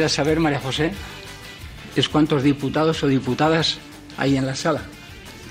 [0.00, 0.92] Quisiera saber, María José,
[1.94, 3.76] es cuántos diputados o diputadas
[4.16, 4.80] hay en la sala.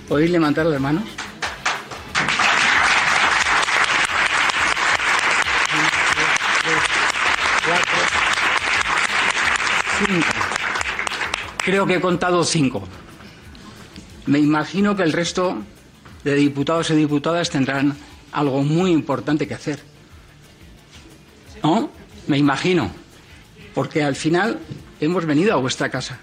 [0.07, 1.03] ¿Podéis levantar las manos?
[9.99, 10.27] Cinco.
[11.63, 12.87] Creo que he contado cinco.
[14.25, 15.59] Me imagino que el resto
[16.23, 17.95] de diputados y diputadas tendrán
[18.31, 19.79] algo muy importante que hacer.
[21.61, 21.91] ¿No?
[22.25, 23.08] Me imagino
[23.73, 24.59] porque al final
[24.99, 26.19] hemos venido a vuestra casa.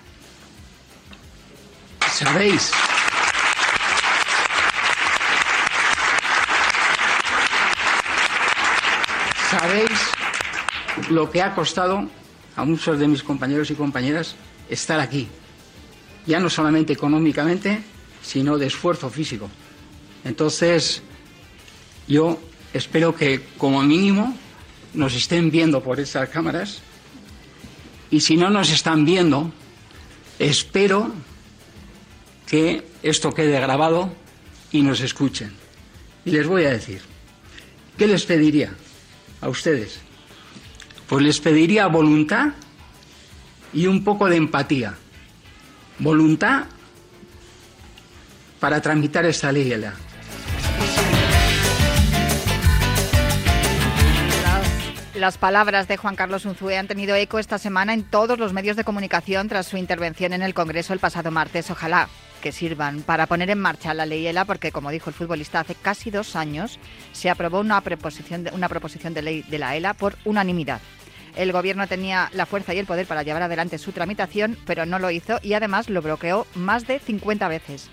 [2.10, 2.70] ¿Sabéis?
[9.50, 9.90] ¿Sabéis
[11.10, 12.08] lo que ha costado
[12.56, 14.34] a muchos de mis compañeros y compañeras
[14.68, 15.28] estar aquí?
[16.26, 17.82] Ya no solamente económicamente,
[18.22, 19.48] sino de esfuerzo físico.
[20.24, 21.02] Entonces,
[22.08, 22.40] yo
[22.72, 24.36] espero que como mínimo
[24.94, 26.80] nos estén viendo por esas cámaras
[28.10, 29.52] y si no nos están viendo,
[30.38, 31.12] espero
[32.46, 34.12] que esto quede grabado
[34.72, 35.52] y nos escuchen.
[36.24, 37.00] Y les voy a decir,
[37.96, 38.74] ¿qué les pediría
[39.40, 40.00] a ustedes?
[41.08, 42.50] Pues les pediría voluntad
[43.72, 44.94] y un poco de empatía.
[45.98, 46.64] Voluntad
[48.60, 49.72] para tramitar esta ley.
[55.16, 58.76] Las palabras de Juan Carlos Unzué han tenido eco esta semana en todos los medios
[58.76, 61.70] de comunicación tras su intervención en el Congreso el pasado martes.
[61.70, 62.10] Ojalá
[62.42, 65.74] que sirvan para poner en marcha la ley ELA, porque como dijo el futbolista, hace
[65.74, 66.78] casi dos años
[67.12, 70.82] se aprobó una proposición de, una proposición de ley de la ELA por unanimidad.
[71.34, 74.98] El gobierno tenía la fuerza y el poder para llevar adelante su tramitación, pero no
[74.98, 77.88] lo hizo y además lo bloqueó más de 50 veces.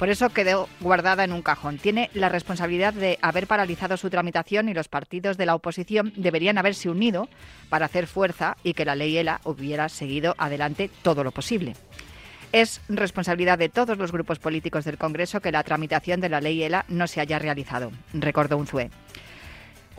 [0.00, 1.76] Por eso quedó guardada en un cajón.
[1.76, 6.56] Tiene la responsabilidad de haber paralizado su tramitación y los partidos de la oposición deberían
[6.56, 7.28] haberse unido
[7.68, 11.74] para hacer fuerza y que la ley ELA hubiera seguido adelante todo lo posible.
[12.50, 16.62] Es responsabilidad de todos los grupos políticos del Congreso que la tramitación de la ley
[16.62, 18.88] ELA no se haya realizado, recordó Unzué.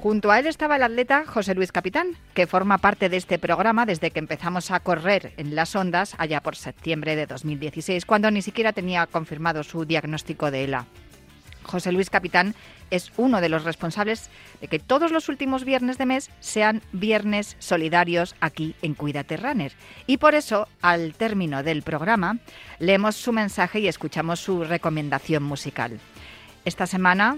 [0.02, 3.86] Junto a él estaba el atleta José Luis Capitán, que forma parte de este programa
[3.86, 8.42] desde que empezamos a correr en las ondas allá por septiembre de 2016, cuando ni
[8.42, 10.88] siquiera tenía confirmado su diagnóstico de ELA.
[11.62, 12.56] José Luis Capitán
[12.90, 17.56] es uno de los responsables de que todos los últimos viernes de mes sean viernes
[17.60, 19.72] solidarios aquí en Cuídate Runner.
[20.08, 22.40] Y por eso, al término del programa,
[22.80, 26.00] leemos su mensaje y escuchamos su recomendación musical.
[26.66, 27.38] Esta semana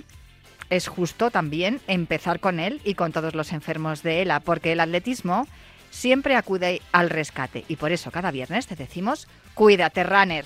[0.73, 4.79] es justo también empezar con él y con todos los enfermos de ELA, porque el
[4.79, 5.47] atletismo
[5.91, 10.45] siempre acude al rescate y por eso cada viernes te decimos, cuídate, runner.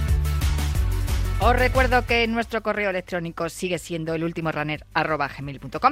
[1.43, 4.85] Os recuerdo que nuestro correo electrónico sigue siendo el último runner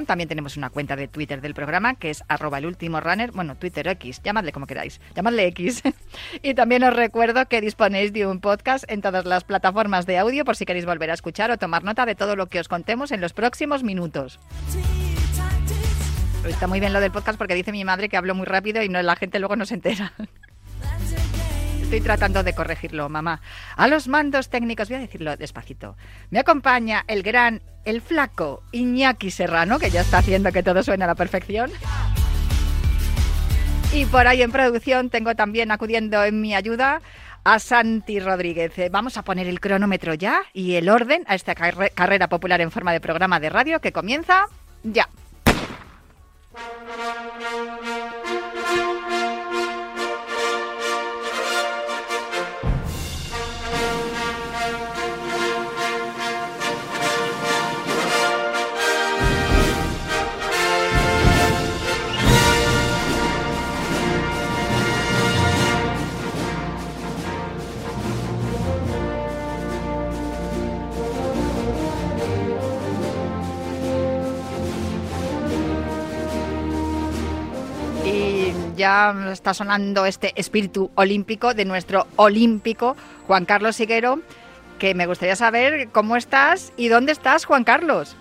[0.06, 3.56] También tenemos una cuenta de Twitter del programa que es arroba el último runner, bueno,
[3.56, 5.82] Twitter X, llamadle como queráis, llamadle X.
[6.44, 10.44] y también os recuerdo que disponéis de un podcast en todas las plataformas de audio
[10.44, 13.10] por si queréis volver a escuchar o tomar nota de todo lo que os contemos
[13.10, 14.38] en los próximos minutos.
[16.46, 18.88] Está muy bien lo del podcast porque dice mi madre que hablo muy rápido y
[18.88, 20.12] no, la gente luego no se entera.
[21.90, 23.40] Estoy tratando de corregirlo, mamá.
[23.74, 25.96] A los mandos técnicos, voy a decirlo despacito.
[26.30, 31.02] Me acompaña el gran, el flaco Iñaki Serrano, que ya está haciendo que todo suene
[31.02, 31.72] a la perfección.
[33.92, 37.02] Y por ahí en producción tengo también acudiendo en mi ayuda
[37.42, 38.78] a Santi Rodríguez.
[38.78, 42.70] Eh, vamos a poner el cronómetro ya y el orden a esta carrera popular en
[42.70, 44.46] forma de programa de radio que comienza
[44.84, 45.08] ya.
[78.80, 82.96] Ya está sonando este espíritu olímpico de nuestro olímpico
[83.26, 84.20] Juan Carlos Siguero,
[84.78, 88.16] que me gustaría saber cómo estás y dónde estás, Juan Carlos.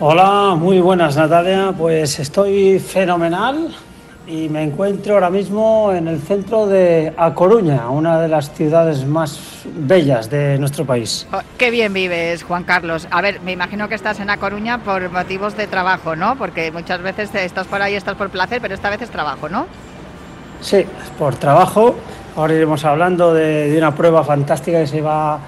[0.00, 3.76] Hola, muy buenas Natalia, pues estoy fenomenal
[4.26, 9.04] y me encuentro ahora mismo en el centro de A Coruña, una de las ciudades
[9.04, 11.26] más bellas de nuestro país.
[11.32, 13.06] Oh, qué bien vives, Juan Carlos.
[13.10, 16.36] A ver, me imagino que estás en A Coruña por motivos de trabajo, ¿no?
[16.36, 19.66] Porque muchas veces estás por ahí, estás por placer, pero esta vez es trabajo, ¿no?
[20.60, 20.86] Sí,
[21.18, 21.94] por trabajo.
[22.36, 25.38] Ahora iremos hablando de, de una prueba fantástica que se va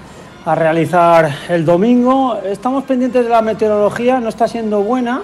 [0.45, 2.37] a realizar el domingo.
[2.45, 5.23] Estamos pendientes de la meteorología, no está siendo buena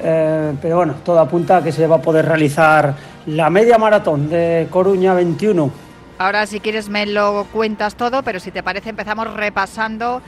[0.00, 2.94] eh, pero bueno, todo apunta a que se va a poder realizar
[3.26, 5.70] la media maratón de Coruña 21.
[6.18, 10.22] Ahora si quieres me lo cuentas todo, pero si te parece empezamos repasando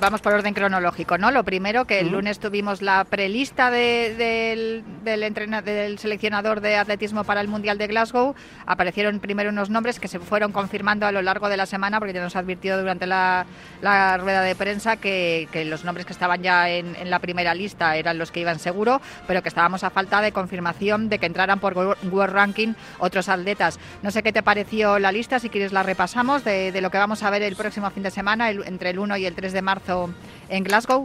[0.00, 1.30] vamos por orden cronológico, ¿no?
[1.30, 7.48] Lo primero, que el lunes tuvimos la prelista del, del seleccionador de atletismo para el
[7.48, 8.34] Mundial de Glasgow.
[8.66, 12.12] Aparecieron primero unos nombres que se fueron confirmando a lo largo de la semana, porque
[12.12, 13.46] ya nos advirtió durante la,
[13.82, 18.30] rueda de prensa que, los nombres que estaban ya en, la primera lista eran los
[18.30, 22.34] que iban seguro, pero que estábamos a falta de confirmación de que entraran por World
[22.34, 23.78] Ranking otros atletas.
[24.02, 27.22] No sé qué te pareció la lista, si quieres la repasamos, de, lo que vamos
[27.22, 30.10] a ver el próximo fin de semana, entre el 1 y el 3 de marzo
[30.48, 31.04] en Glasgow?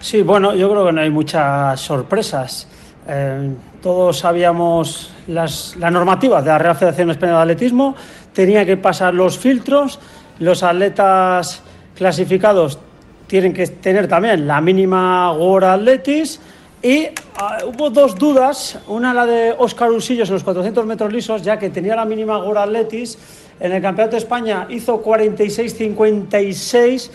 [0.00, 2.68] Sí, bueno, yo creo que no hay muchas sorpresas.
[3.08, 3.50] Eh,
[3.82, 7.96] todos sabíamos las, la normativa de la Real Federación Española de Atletismo,
[8.32, 9.98] tenía que pasar los filtros,
[10.38, 11.62] los atletas
[11.96, 12.78] clasificados
[13.26, 16.40] tienen que tener también la mínima World Athletics
[16.82, 21.42] y ah, hubo dos dudas, una la de Óscar Usillos en los 400 metros lisos,
[21.42, 23.18] ya que tenía la mínima World Athletics
[23.60, 27.10] en el Campeonato de España hizo 46-56.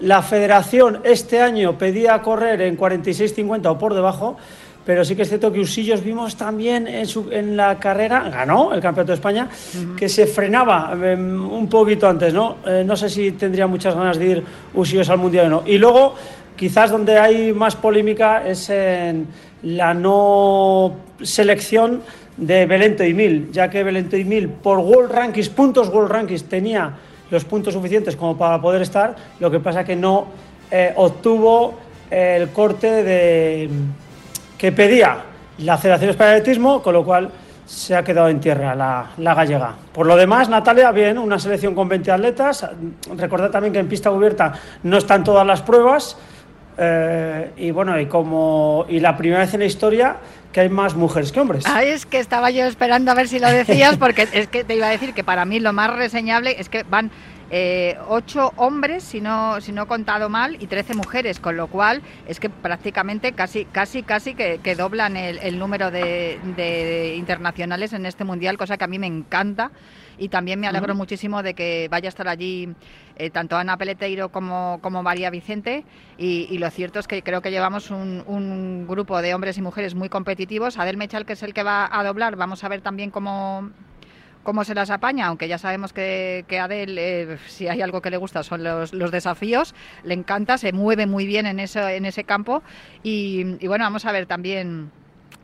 [0.00, 4.36] La federación este año pedía correr en 46-50 o por debajo,
[4.86, 8.72] pero sí que es cierto que Usillos vimos también en, su, en la carrera, ganó
[8.72, 9.48] el Campeonato de España,
[9.96, 12.56] que se frenaba em, un poquito antes, ¿no?
[12.64, 14.42] Eh, no sé si tendría muchas ganas de ir
[14.74, 15.62] Usillos al Mundial o no.
[15.66, 16.14] Y luego,
[16.56, 19.26] quizás donde hay más polémica es en
[19.62, 22.00] la no selección
[22.38, 26.44] de Belento y Mil, ya que Belento y Mil por World Rankings, puntos World Rankings,
[26.44, 26.92] tenía
[27.30, 30.26] los puntos suficientes como para poder estar, lo que pasa que no
[30.70, 31.74] eh, obtuvo
[32.10, 33.68] el corte de,
[34.56, 35.18] que pedía
[35.58, 37.30] la Federación Española de Atletismo, con lo cual
[37.66, 39.74] se ha quedado en tierra la, la, gallega.
[39.92, 42.66] Por lo demás, Natalia, bien, una selección con 20 atletas.
[43.14, 44.54] Recordad también que en pista cubierta
[44.84, 46.16] no están todas las pruebas.
[46.80, 50.16] Eh, y bueno, y como y la primera vez en la historia
[50.52, 51.64] que hay más mujeres que hombres.
[51.66, 54.76] Ah, es que estaba yo esperando a ver si lo decías, porque es que te
[54.76, 57.10] iba a decir que para mí lo más reseñable es que van
[57.50, 61.68] eh, ocho hombres, si no, si no he contado mal, y trece mujeres, con lo
[61.68, 68.24] cual es que prácticamente casi, casi, casi que, doblan el, número de, internacionales en este
[68.24, 69.70] mundial, cosa que a mí me encanta
[70.18, 72.68] y también me alegro muchísimo de que vaya a estar allí
[73.18, 75.84] eh, tanto Ana Peleteiro como, María Vicente.
[76.16, 80.08] Y, lo cierto es que creo que llevamos un, grupo de hombres y mujeres muy
[80.08, 80.78] competitivos.
[80.78, 83.70] Adel Mechal, que es el que va a doblar, vamos a ver también cómo,
[84.42, 88.10] cómo se las apaña, aunque ya sabemos que, que Adel, eh, si hay algo que
[88.10, 92.24] le gusta, son los, desafíos, le encanta, se mueve muy bien en, eso, en ese
[92.24, 92.62] campo.
[93.02, 94.90] Y bueno, vamos a ver también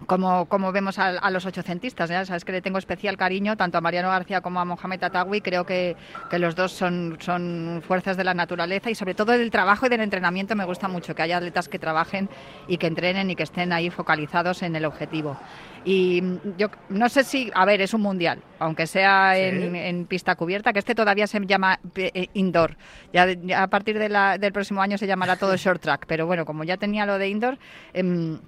[0.06, 2.11] como, como vemos a, los ochocentistas.
[2.11, 2.25] ¿ya?
[2.25, 5.40] Sabes que le tengo especial cariño tanto a Mariano García como a Mohamed Atawi.
[5.40, 5.96] Creo que,
[6.30, 9.88] que, los dos son, son fuerzas de la naturaleza y sobre todo del trabajo y
[9.88, 12.28] del entrenamiento me gusta mucho que haya atletas que trabajen
[12.68, 15.37] y que entrenen y que estén ahí focalizados en el objetivo.
[15.84, 16.23] Y
[16.56, 20.78] yo no sé si, a ver, es un mundial, aunque sea en, pista cubierta, que
[20.78, 22.76] este todavía se llama eh, indoor.
[23.12, 26.46] Ya, a partir de la, del próximo año se llamará todo short track, pero bueno,
[26.46, 27.58] como ya tenía lo de indoor...
[27.92, 28.38] Eh,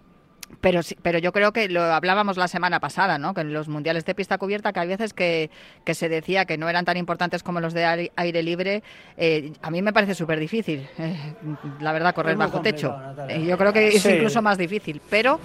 [0.61, 3.35] pero, pero yo creo que lo hablábamos la semana pasada, ¿no?
[3.35, 5.51] Que en los mundiales de pista cubierta, que hay veces que,
[5.85, 8.83] que se decía que no eran tan importantes como los de aire libre,
[9.17, 11.35] eh, a mí me parece súper difícil, eh,
[11.81, 12.97] la verdad, correr bajo techo.
[13.29, 15.39] Eh, yo creo que es incluso más difícil, pero...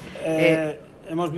[1.10, 1.32] hemos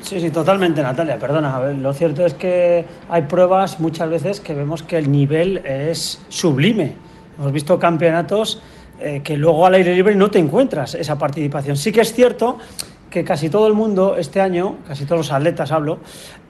[0.00, 1.58] Sí, sí, totalmente, Natalia, perdona.
[1.72, 6.94] lo cierto es que hay pruebas muchas veces que vemos que el nivel es sublime.
[7.38, 8.60] Hemos visto campeonatos
[9.00, 11.76] eh, que luego al aire libre no te encuentras esa participación.
[11.76, 12.58] Sí que es cierto
[13.14, 16.00] que casi todo el mundo este año, casi todos los atletas hablo,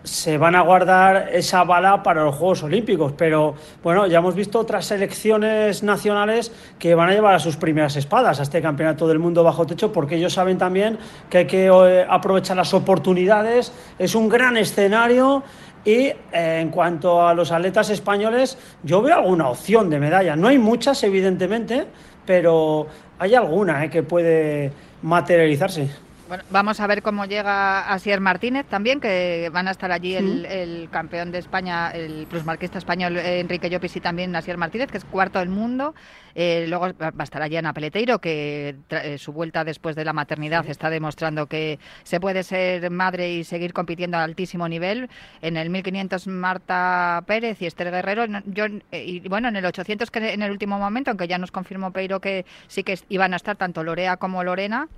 [0.02, 4.60] se van a guardar esa bala para los Juegos Olímpicos, pero bueno, ya hemos visto
[4.60, 9.18] otras selecciones nacionales que van a llevar a sus primeras espadas a este Campeonato del
[9.18, 10.98] Mundo bajo techo porque ellos saben también
[11.28, 15.42] que hay que eh, aprovechar las oportunidades, es un gran escenario
[15.84, 20.48] y eh, en cuanto a los atletas españoles, yo veo alguna opción de medalla, no
[20.48, 21.86] hay muchas evidentemente,
[22.26, 22.86] pero
[23.18, 25.88] hay alguna eh, que puede materializarse.
[26.26, 30.88] Bueno, vamos a ver cómo llega Asier Martínez también, que van a estar allí el,
[30.90, 35.04] campeón de España, el plusmarquista español eh, Enrique Llopis y también Asier Martínez, que es
[35.04, 35.94] cuarto del mundo.
[36.34, 40.14] Eh, luego va a estar allí Ana Peleteiro, que eh, su vuelta después de la
[40.14, 45.10] maternidad está demostrando que se puede ser madre y seguir compitiendo a altísimo nivel.
[45.42, 48.24] En el 1500 Marta Pérez y Esther Guerrero.
[48.46, 51.92] Yo, y bueno, en el 800 que en el último momento, aunque ya nos confirmó
[51.92, 54.88] Peiro que sí que iban a estar tanto Lorea como Lorena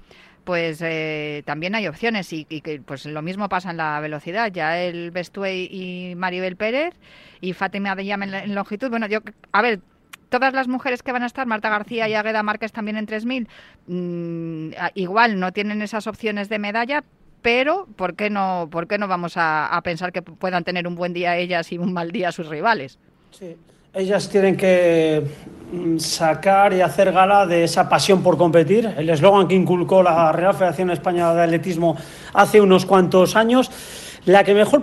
[0.46, 4.52] pues eh, también hay opciones y, que pues lo mismo pasa en la velocidad.
[4.52, 6.94] Ya el Bestuey y Maribel Pérez
[7.40, 8.88] y Fátima de en, longitud.
[8.88, 9.18] Bueno, yo,
[9.50, 9.80] a ver,
[10.28, 13.48] todas las mujeres que van a estar, Marta García y Agueda Márquez también en 3000,
[13.88, 17.02] mmm, igual no tienen esas opciones de medalla,
[17.42, 20.94] pero ¿por qué no, por qué no vamos a, a pensar que puedan tener un
[20.94, 23.00] buen día ellas y un mal día sus rivales?
[23.32, 23.56] Sí.
[23.98, 25.22] Ellas tienen que
[25.72, 30.32] mm, sacar y hacer gala de esa pasión por competir, el eslogan que inculcó la
[30.32, 31.96] Real Federación Española de Atletismo
[32.34, 33.70] hace unos cuantos años.
[34.26, 34.82] La que mejor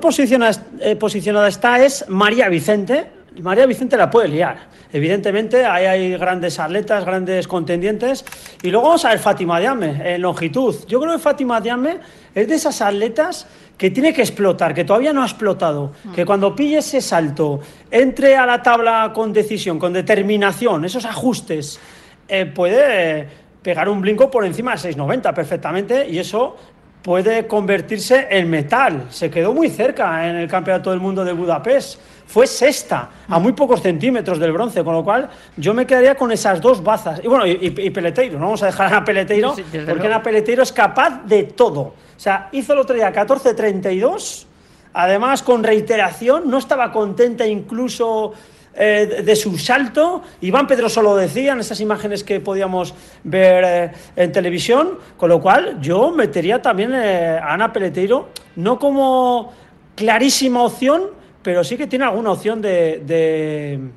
[0.79, 3.05] eh, posicionada está es María Vicente.
[3.39, 4.57] María Vicente la puede liar.
[4.91, 8.25] Evidentemente, ahí hay grandes atletas, grandes contendientes.
[8.63, 10.75] Y luego vamos a ver Fátima Diame en longitud.
[10.87, 11.99] Yo creo que Fátima Diame
[12.33, 13.45] es de esas atletas
[13.77, 16.25] que tiene que explotar, que todavía no ha explotado, que mm.
[16.25, 21.79] cuando pille ese salto, entre a la tabla con decisión, con determinación, esos ajustes,
[22.27, 23.27] eh, puede
[23.61, 26.55] pegar un brinco por encima de 6,90 perfectamente y eso
[27.03, 29.07] puede convertirse en metal.
[29.09, 31.99] Se quedó muy cerca en el Campeonato del Mundo de Budapest.
[32.25, 36.31] Fue sexta, a muy pocos centímetros del bronce, con lo cual yo me quedaría con
[36.31, 37.19] esas dos bazas.
[37.21, 39.53] Y bueno, y, Peleteiro, no vamos a dejar a Peleteiro,
[39.87, 41.93] porque Ana Peleteiro es capaz de todo.
[42.23, 44.45] Sea, hizo el otro día 14.32,
[44.93, 48.31] además con reiteración, no estaba contenta incluso
[48.73, 50.23] eh, de su salto.
[50.39, 52.93] Iván Pedroso lo decía en esas imágenes que podíamos
[53.25, 58.79] ver eh, en televisión, con lo cual yo metería también eh, a Ana Peleteiro, no
[58.79, 59.51] como
[59.93, 61.09] clarísima opción,
[61.41, 63.01] pero sí que tiene alguna opción de,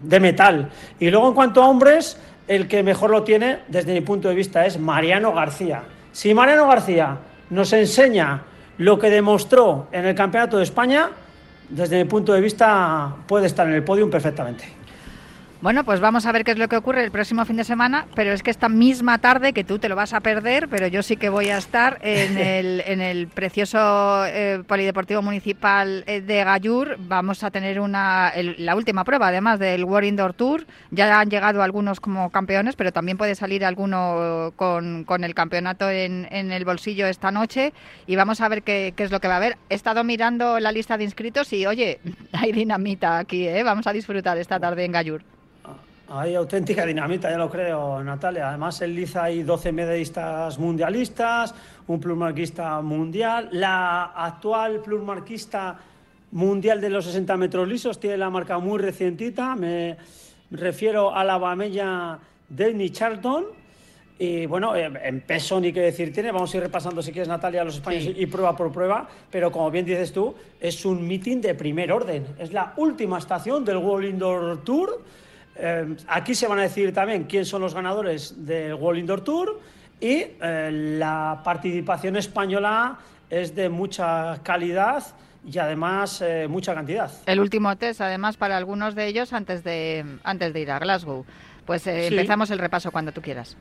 [0.02, 0.68] de, metal.
[0.99, 2.18] Y luego en cuanto a hombres,
[2.49, 5.85] el que mejor lo tiene, desde mi punto de vista, es Mariano García.
[6.11, 7.18] Si Mariano García
[7.50, 8.43] nos enseña
[8.79, 11.11] lo que demostró en el Campeonato de España,
[11.69, 14.65] desde mi punto de vista puede estar en el podium perfectamente.
[15.63, 18.07] Bueno, pues vamos a ver qué es lo que ocurre el próximo fin de semana,
[18.15, 21.03] pero es que esta misma tarde, que tú te lo vas a perder, pero yo
[21.03, 26.45] sí que voy a estar en el, en el precioso eh, Polideportivo Municipal eh, de
[26.45, 31.31] Gallur, vamos a tener una, la última prueba, además del World Indoor Tour, ya han
[31.31, 36.53] llegado algunos como campeones, pero también puede salir alguno con, con el campeonato en, en,
[36.53, 37.73] el bolsillo esta noche
[38.07, 39.57] y vamos a ver qué, qué, es lo que va a haber.
[39.71, 41.99] He estado mirando la lista de inscritos y, oye,
[42.33, 43.63] hay dinamita aquí, ¿eh?
[43.63, 45.23] vamos a disfrutar esta tarde en Gallur.
[46.09, 48.51] Hay auténtica dinamita, ya lo creo, Natalia.
[48.51, 51.53] Además, en Liza hay 12 medallistas mundialistas,
[51.89, 53.49] un plusmarquista mundial.
[53.51, 55.77] La actual plusmarquista
[56.31, 59.57] mundial de los 60 metros lisos tiene la marca muy recientita.
[59.57, 59.97] Me
[60.53, 63.47] refiero a la bamella Denny Charlton.
[64.17, 66.31] Y bueno, eh, en peso ni qué decir tiene.
[66.31, 69.09] Vamos a ir repasando, si quieres, Natalia, los españoles y prueba por prueba.
[69.29, 72.25] Pero como bien dices tú, es un meeting de primer orden.
[72.39, 75.03] Es la última estación del World Indoor Tour
[75.59, 79.61] eh, aquí se van a decir también quién son los ganadores del World Indoor Tour
[80.01, 82.99] y eh, la participación española
[83.31, 85.03] es de mucha calidad
[85.45, 87.11] y además eh, mucha cantidad.
[87.27, 91.25] El último test, además, para algunos de ellos antes de, antes de ir a Glasgow.
[91.65, 93.57] Pues empezamos el repaso cuando tú quieras.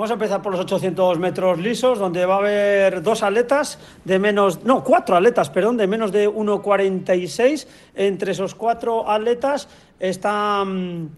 [0.00, 4.18] Vamos a empezar por los 800 metros lisos, donde va a haber dos atletas de
[4.18, 7.68] menos, no, cuatro atletas, perdón, de menos de 1,46.
[7.94, 11.10] Entre esos cuatro atletas están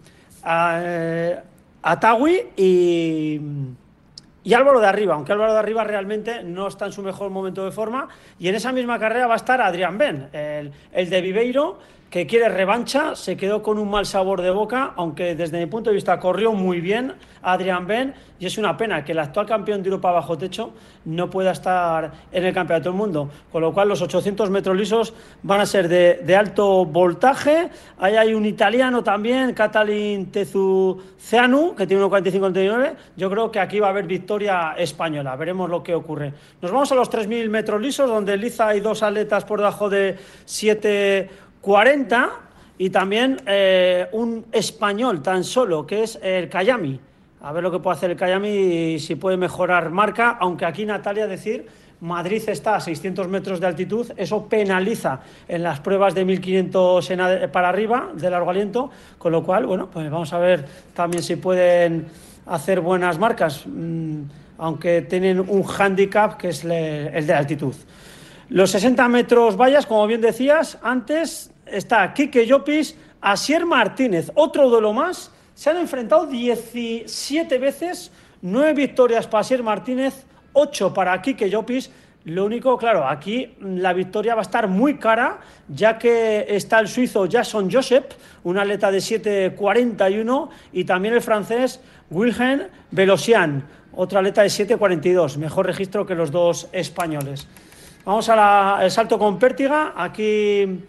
[0.45, 1.39] eh,
[1.81, 3.39] Atawi y,
[4.43, 7.63] y Álvaro de Arriba, aunque Álvaro de Arriba realmente no está en su mejor momento
[7.63, 8.09] de forma.
[8.37, 11.79] Y en esa misma carrera va a estar Adrián Ben, el de Viveiro,
[12.13, 15.89] que quiere revancha, se quedó con un mal sabor de boca, aunque desde mi punto
[15.89, 19.81] de vista corrió muy bien Adrián Ben, y es una pena que el actual campeón
[19.81, 20.73] de Europa bajo techo
[21.05, 25.13] no pueda estar en el Campeonato del Mundo, con lo cual los 800 metros lisos
[25.41, 32.03] van a ser de, alto voltaje, ahí hay un italiano también, Catalin Tezuceanu, que tiene
[32.03, 36.33] 1.45-39, yo creo que aquí va a haber victoria española, veremos lo que ocurre.
[36.61, 40.17] Nos vamos a los 3.000 metros lisos, donde Liza hay dos atletas por debajo de
[40.45, 41.29] 7
[41.63, 42.29] 40
[42.77, 46.99] y también eh, un español tan solo, que es el Cayami.
[47.41, 50.85] A ver lo que puede hacer el Cayami y si puede mejorar marca, aunque aquí
[50.85, 51.65] Natalia decir,
[52.01, 57.09] Madrid está a 600 metros de altitud, eso penaliza en las pruebas de 1500
[57.53, 61.37] para arriba de largo aliento, con lo cual, bueno, pues vamos a ver también si
[61.37, 62.07] pueden
[62.45, 63.63] hacer buenas marcas.
[63.65, 64.23] Mm,
[64.57, 67.73] aunque tienen un hándicap que es el de altitud.
[68.49, 74.93] Los 60 metros vallas, como bien decías, antes está Quique Llopis, Asier Martínez, otro duelo
[74.93, 75.31] más.
[75.53, 81.91] Se han enfrentado 17 veces, 9 victorias para Asier Martínez, 8 para Quique Llopis.
[82.25, 86.87] Lo único, claro, aquí la victoria va a estar muy cara, ya que está el
[86.87, 88.05] suizo Jason Joseph,
[88.43, 95.65] un atleta de 7.41, y también el francés Wilhelm Velosian, otro atleta de 7.42, mejor
[95.65, 97.45] registro que los dos españoles.
[98.05, 99.93] Vamos al salto con pértiga.
[99.95, 100.79] Aquí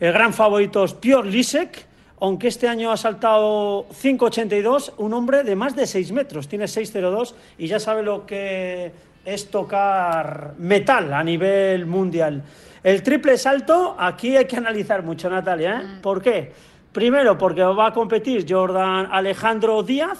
[0.00, 1.86] el gran favorito es Piotr Lisek,
[2.20, 7.34] aunque este año ha saltado 5.82, un hombre de más de 6 metros, tiene 6.02
[7.58, 8.92] y ya sabe lo que
[9.24, 12.42] es tocar metal a nivel mundial.
[12.82, 15.80] El triple salto, aquí hay que analizar mucho, Natalia.
[15.80, 15.84] ¿eh?
[15.84, 16.00] Mm.
[16.00, 16.52] ¿Por qué?
[16.92, 20.18] Primero, porque va a competir Jordan Alejandro Díaz,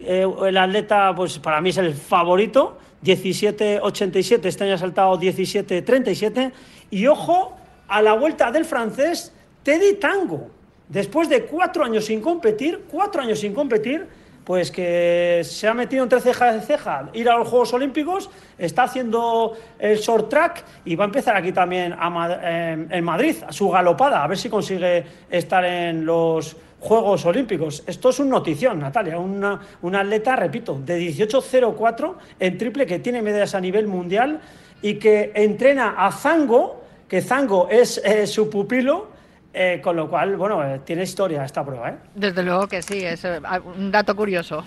[0.00, 6.52] eh, el atleta, pues para mí es el favorito, 17.87, este año ha saltado 17.37.
[6.90, 7.56] Y ojo
[7.92, 10.48] a la vuelta del francés Teddy Tango.
[10.88, 14.06] Después de cuatro años sin competir, cuatro años sin competir,
[14.44, 18.84] pues que se ha metido entre ceja y ceja ir a los Juegos Olímpicos, está
[18.84, 21.94] haciendo el short track y va a empezar aquí también
[22.90, 27.84] en Madrid, a su galopada, a ver si consigue estar en los Juegos Olímpicos.
[27.86, 29.60] Esto es un notición, Natalia, una
[30.00, 34.40] atleta, repito, de 18.04 en triple que tiene medallas a nivel mundial
[34.80, 36.81] y que entrena a Zango,
[37.12, 39.08] que Zango es eh, su pupilo,
[39.52, 41.90] eh, con lo cual, bueno, eh, tiene historia esta prueba.
[41.90, 41.96] ¿eh?
[42.14, 43.22] Desde luego que sí, es
[43.76, 44.64] un dato curioso.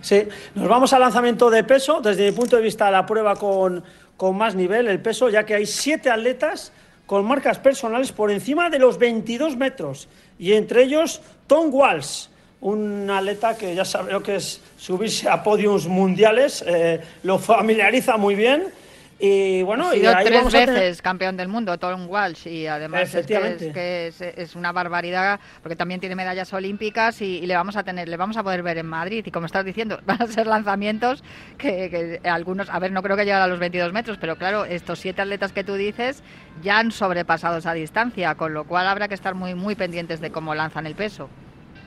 [0.00, 2.00] Sí, nos vamos al lanzamiento de peso.
[2.00, 3.84] Desde mi punto de vista, la prueba con,
[4.16, 6.72] con más nivel, el peso, ya que hay siete atletas
[7.06, 10.08] con marcas personales por encima de los 22 metros
[10.40, 12.26] y entre ellos Tom Walsh,
[12.60, 18.16] un atleta que ya sabe lo que es subirse a podiums mundiales, eh, lo familiariza
[18.16, 18.81] muy bien.
[19.24, 24.12] Y bueno, ha sido tres veces campeón del mundo, Tom Walsh, y además es que,
[24.36, 28.36] es, una barbaridad porque también tiene medallas olímpicas y, le vamos a tener, le vamos
[28.36, 29.24] a poder ver en Madrid.
[29.24, 31.22] Y como estás diciendo, van a ser lanzamientos
[31.56, 34.98] que, algunos, a ver, no creo que lleguen a los 22 metros, pero claro, estos
[34.98, 36.24] siete atletas que tú dices
[36.60, 40.32] ya han sobrepasado esa distancia, con lo cual habrá que estar muy, muy pendientes de
[40.32, 41.28] cómo lanzan el peso.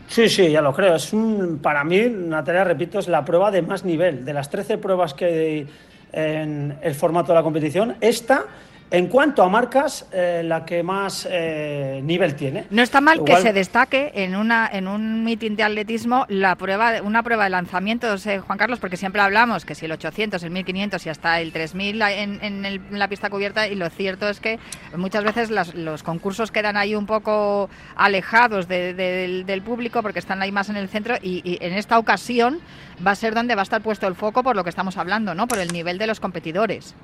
[0.08, 0.95] Sí, sí, ya lo creo.
[0.95, 4.24] Es un, para mí, Natalia, repito, es la prueba de más nivel.
[4.24, 5.67] De las 13 pruebas que
[6.15, 8.45] en el formato de la competición, esta
[8.91, 12.65] en cuanto a marcas, eh, la que más eh, nivel tiene.
[12.69, 17.02] No está mal que se destaque en una en un mitin de atletismo la prueba
[17.02, 18.08] una prueba de lanzamiento,
[18.45, 22.02] Juan Carlos, porque siempre hablamos que si el 800, el 1500 y hasta el 3000
[22.02, 24.60] en, en, la pista cubierta y lo cierto es que
[24.95, 30.69] muchas veces los concursos quedan ahí un poco alejados del, público porque están ahí más
[30.69, 32.60] en el centro y, y en esta ocasión
[33.06, 35.34] va a ser donde va a estar puesto el foco por lo que estamos hablando,
[35.34, 35.48] ¿no?
[35.48, 36.95] Por el nivel de los competidores.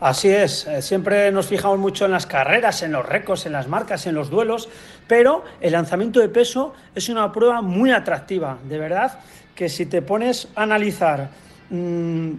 [0.00, 3.68] Así es, eh, siempre nos fijamos mucho en las carreras, en los récords, en las
[3.68, 4.70] marcas, en los duelos,
[5.06, 9.18] pero el lanzamiento de peso es una prueba muy atractiva, de verdad,
[9.54, 11.28] que si te pones a analizar
[11.68, 12.30] mm,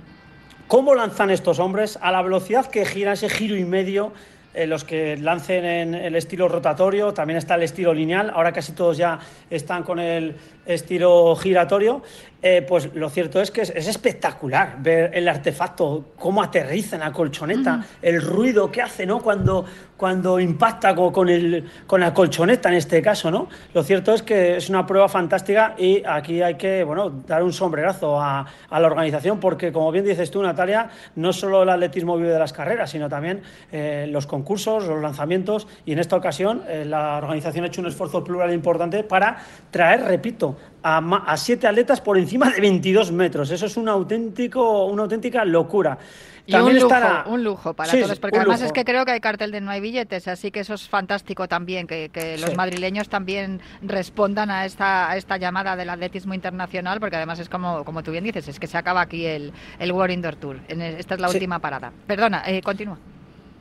[0.67, 4.11] cómo lanzan estos hombres, a la velocidad que gira ese giro y medio,
[4.55, 8.71] eh, los que lancen en el estilo rotatorio, también está el estilo lineal, ahora casi
[8.71, 9.19] todos ya
[9.51, 12.01] están con el estilo giratorio,
[12.43, 17.11] eh, pues lo cierto es que es, espectacular ver el artefacto, cómo aterriza en la
[17.11, 19.21] colchoneta, el ruido que hace ¿no?
[19.21, 19.63] cuando,
[19.95, 23.29] cuando impacta con, el, con la colchoneta en este caso.
[23.29, 23.47] ¿no?
[23.75, 27.53] Lo cierto es que es una prueba fantástica y aquí hay que bueno, dar un
[27.53, 32.29] sombrerazo a, la organización porque, como bien dices tú, Natalia, no solo el atletismo vive
[32.29, 36.85] de las carreras, sino también eh, los concursos, los lanzamientos y en esta ocasión eh,
[36.85, 39.37] la organización ha hecho un esfuerzo plural importante para
[39.69, 40.50] traer, repito,
[40.83, 43.51] a, siete atletas por encima de 22 metros.
[43.51, 45.97] Eso es un auténtico, una auténtica locura.
[46.45, 46.95] Y un lujo,
[47.27, 49.79] un lujo para todos, porque además es que creo que hay cartel de no hay
[49.79, 52.09] billetes, así que eso es fantástico también, que,
[52.39, 57.85] los madrileños también respondan a esta, esta llamada del atletismo internacional, porque además es como,
[57.85, 60.59] como tú bien dices, es que se acaba aquí el, el World Indoor Tour.
[60.67, 61.93] Esta es la última parada.
[62.07, 62.97] Perdona, eh, continúa.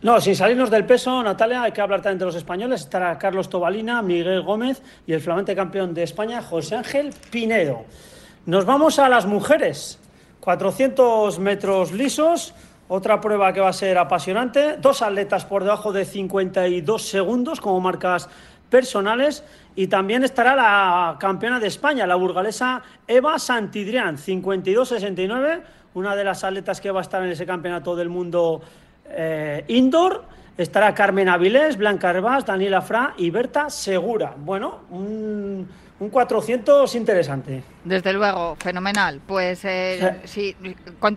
[0.02, 2.80] No, sin salirnos del peso, Natalia, hay que hablar también de los españoles.
[2.80, 7.84] Estará Carlos Tobalina, Miguel Gómez y el flamante campeón de España, José Ángel Pinedo.
[8.46, 9.98] Nos vamos a las mujeres.
[10.40, 12.54] 400 metros lisos,
[12.88, 14.78] otra prueba que va a ser apasionante.
[14.78, 18.30] Dos atletas por debajo de 52 segundos como marcas
[18.70, 19.44] personales.
[19.76, 26.42] Y también estará la campeona de España, la burgalesa Eva Santidrián, 52-69, una de las
[26.42, 28.62] atletas que va a estar en ese campeonato del mundo
[29.10, 30.24] eh, indoor
[30.56, 34.34] estará Carmen Avilés, Blanca Herbás, Daniela Fra y Berta Segura.
[34.36, 37.62] Bueno, un 400 interesante.
[37.84, 39.20] Desde luego, fenomenal.
[39.26, 40.56] Pues eh, sí,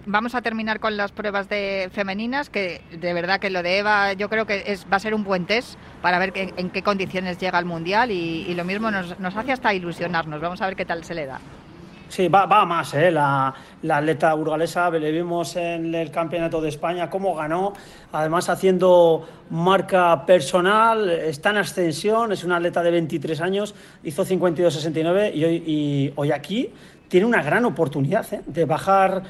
[0.06, 4.12] vamos a terminar con las pruebas de femeninas, que de verdad que lo de Eva
[4.13, 7.38] yo creo que es, va a ser un buen test para ver en qué condiciones
[7.38, 10.41] llega al Mundial y, lo mismo nos, nos hace hasta ilusionarnos.
[10.41, 11.39] Vamos a ver qué tal se le da.
[12.09, 13.09] Sí, va, va más, ¿eh?
[13.09, 13.53] la,
[13.89, 17.73] atleta burgalesa, le vimos en el Campeonato de España cómo ganó,
[18.11, 25.31] además haciendo marca personal, está en ascensión, es una atleta de 23 años, hizo 52-69
[25.33, 26.71] y hoy, aquí
[27.07, 28.41] tiene una gran oportunidad ¿eh?
[28.45, 29.23] de bajar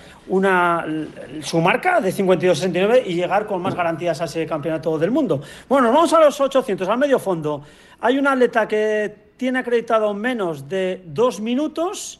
[1.41, 5.41] su marca de 52-69 y llegar con más garantías a ese campeonato del mundo.
[5.69, 7.61] Bueno, vamos a los 800, al medio fondo.
[8.01, 12.19] Hay una atleta que tiene acreditado menos de dos minutos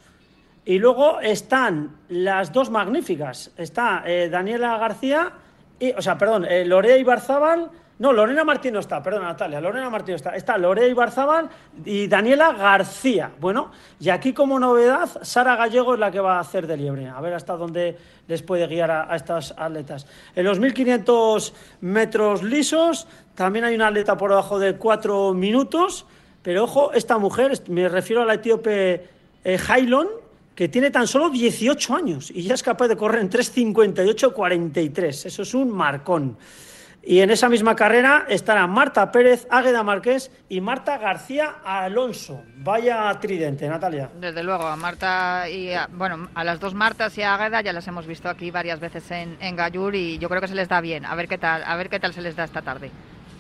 [0.66, 3.52] y luego están las dos magníficas.
[3.58, 5.32] Está eh, Daniela García,
[5.80, 7.70] y, o sea, perdón, eh, Lorea Ibarzábal.
[8.00, 10.36] No, Lorena Martín no está, perdón, Natalia, Lorena Martín no está.
[10.36, 11.48] Está Lorea Ibarzábal
[11.86, 13.32] y Daniela García.
[13.40, 17.08] Bueno, y aquí como novedad, Sara Gallego es la que va a hacer de liebre.
[17.08, 17.98] A ver hasta dónde
[18.28, 20.08] les puede guiar a, estas atletas.
[20.36, 26.06] En los 1500 metros lisos también hay una atleta por debajo de cuatro minutos.
[26.42, 29.08] Pero ojo, esta mujer, me refiero a la etíope
[29.44, 29.58] eh,
[30.56, 35.26] que tiene tan solo 18 años y ya es capaz de correr en 3.58.43.
[35.26, 36.38] Eso es un marcón.
[37.06, 42.44] Y en esa misma carrera estarán Marta Pérez, Águeda Márquez y Marta García Alonso.
[42.60, 44.10] Vaya tridente, Natalia.
[44.22, 47.74] Desde luego, a Marta y a, bueno, a las dos Martas y a Águeda ya
[47.74, 50.70] las hemos visto aquí varias veces en, en Gallur y yo creo que se les
[50.70, 51.06] da bien.
[51.06, 52.90] A ver qué tal, a ver qué tal se les da esta tarde.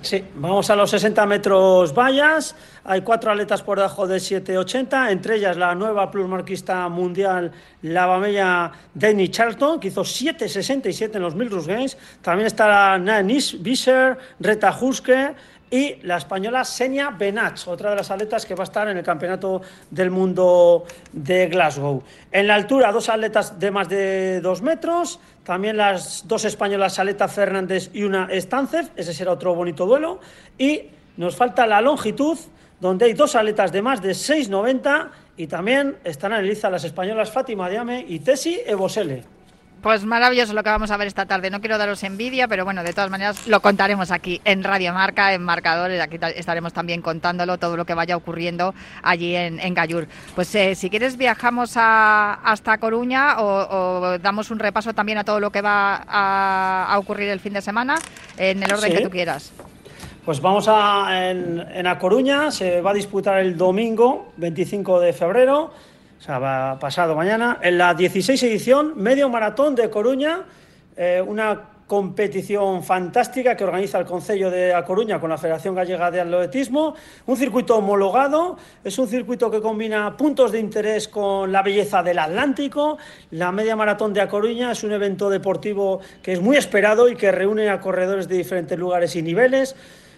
[0.03, 2.57] Sí, vamos a los 60 metros vallas.
[2.83, 8.69] Hay cuatro atletas por debajo de 7,80, entre ellas la nueva plusmarquista mundial, la bamella
[8.93, 11.97] Denny Charlton, que hizo 7,67 en los Milrus Games.
[12.21, 15.35] También está Nanis Visser, Reta Huske,
[15.73, 19.03] y la española Senia Benach, otra de las atletas que va a estar en el
[19.03, 22.03] Campeonato del Mundo de Glasgow.
[22.31, 27.27] En la altura, dos atletas de más de dos metros, también las dos españolas, Aleta
[27.27, 30.19] Fernández y una Stancev, ese será otro bonito duelo.
[30.57, 30.83] Y
[31.17, 32.37] nos falta la longitud,
[32.79, 37.31] donde hay dos atletas de más de 6,90 y también están en liza las españolas
[37.31, 39.23] Fátima Diame y Tesi Ebosele.
[39.83, 41.49] Pues maravilloso lo que vamos a ver esta tarde.
[41.49, 45.33] No quiero daros envidia, pero bueno, de todas maneras lo contaremos aquí en Radio Marca,
[45.33, 45.99] en Marcadores.
[45.99, 50.07] Aquí estaremos también contándolo, todo lo que vaya ocurriendo allí en, en Gallur.
[50.35, 55.51] Pues eh, si quieres viajamos hasta Coruña o, damos un repaso también a todo lo
[55.51, 57.95] que va a, ocurrir el fin de semana
[58.37, 59.51] en el orden que tú quieras.
[60.23, 65.11] Pues vamos a, en, en A Coruña, se va a disputar el domingo 25 de
[65.11, 65.73] febrero
[66.23, 70.43] o sea, va pasado mañana, en la 16 edición Medio Maratón de Coruña,
[70.95, 76.11] eh, una competición fantástica que organiza el Concello de A Coruña con la Federación Gallega
[76.11, 78.55] de Atletismo, un circuito homologado,
[78.85, 82.97] es un circuito que combina puntos de interés con la belleza del Atlántico.
[83.31, 87.17] La Media Maratón de A Coruña es un evento deportivo que es muy esperado y
[87.17, 89.75] que reúne a corredores de diferentes lugares y niveles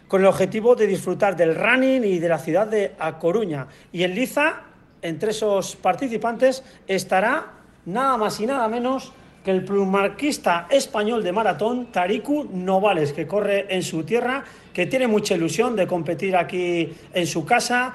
[0.07, 3.65] con el objetivo de disfrutar del running y de la ciudad de A Coruña.
[3.91, 4.64] Y en Liza
[5.07, 7.53] entre esos participantes estará
[7.85, 9.13] nada más y nada menos
[9.43, 15.05] que el plumarquista español de maratón, Tariku Novales, que corre en su tierra, que tiene
[15.07, 17.93] mucha ilusión de competir aquí en su casa,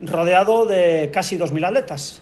[0.00, 2.20] rodeado de casi 2.000 atletas.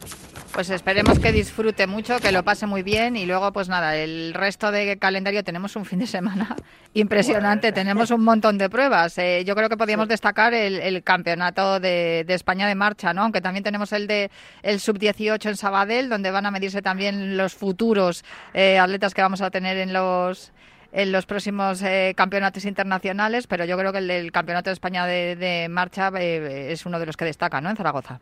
[0.52, 4.34] Pues esperemos que disfrute mucho, que lo pase muy bien y luego pues nada, el
[4.34, 6.54] resto de calendario tenemos un fin de semana
[6.94, 9.16] impresionante, tenemos un montón de pruebas.
[9.16, 13.22] Eh, yo creo que podríamos destacar el, campeonato de, España de marcha, ¿no?
[13.22, 14.30] Aunque también tenemos el de
[14.62, 19.40] el sub-18 en Sabadell, donde van a medirse también los futuros eh, atletas que vamos
[19.40, 20.52] a tener en los
[20.92, 25.34] en los próximos eh, campeonatos internacionales, pero yo creo que el, campeonato de España de,
[25.34, 27.70] de marcha es uno de los que destaca, ¿no?
[27.70, 28.20] En Zaragoza.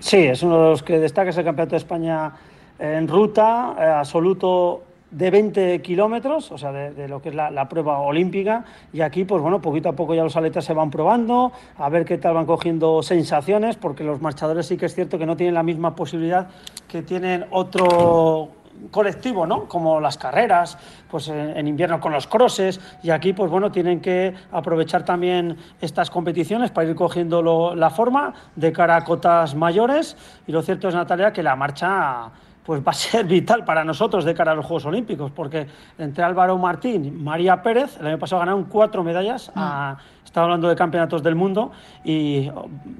[0.00, 2.32] Sí, es uno de los que destaca, es el Campeonato de España
[2.78, 7.98] en ruta, eh, absoluto de 20 kilómetros, o sea, de, lo que es la, prueba
[8.00, 8.64] olímpica.
[8.92, 12.04] Y aquí, pues bueno, poquito a poco ya los atletas se van probando, a ver
[12.04, 15.54] qué tal van cogiendo sensaciones, porque los marchadores sí que es cierto que no tienen
[15.54, 16.48] la misma posibilidad
[16.86, 18.50] que tienen otro
[18.90, 19.66] colectivo, ¿no?
[19.66, 20.78] Como las carreras,
[21.10, 26.10] pues en, invierno con los crosses y aquí, pues bueno, tienen que aprovechar también estas
[26.10, 30.94] competiciones para ir cogiendo la forma de cara a cotas mayores y lo cierto es,
[30.94, 32.30] Natalia, que la marcha
[32.68, 36.22] pues va a ser vital para nosotros de cara a los Juegos Olímpicos, porque entre
[36.22, 40.76] Álvaro Martín y María Pérez, el año pasado ganaron cuatro medallas, a, estaba hablando de
[40.76, 41.72] campeonatos del mundo,
[42.04, 42.50] y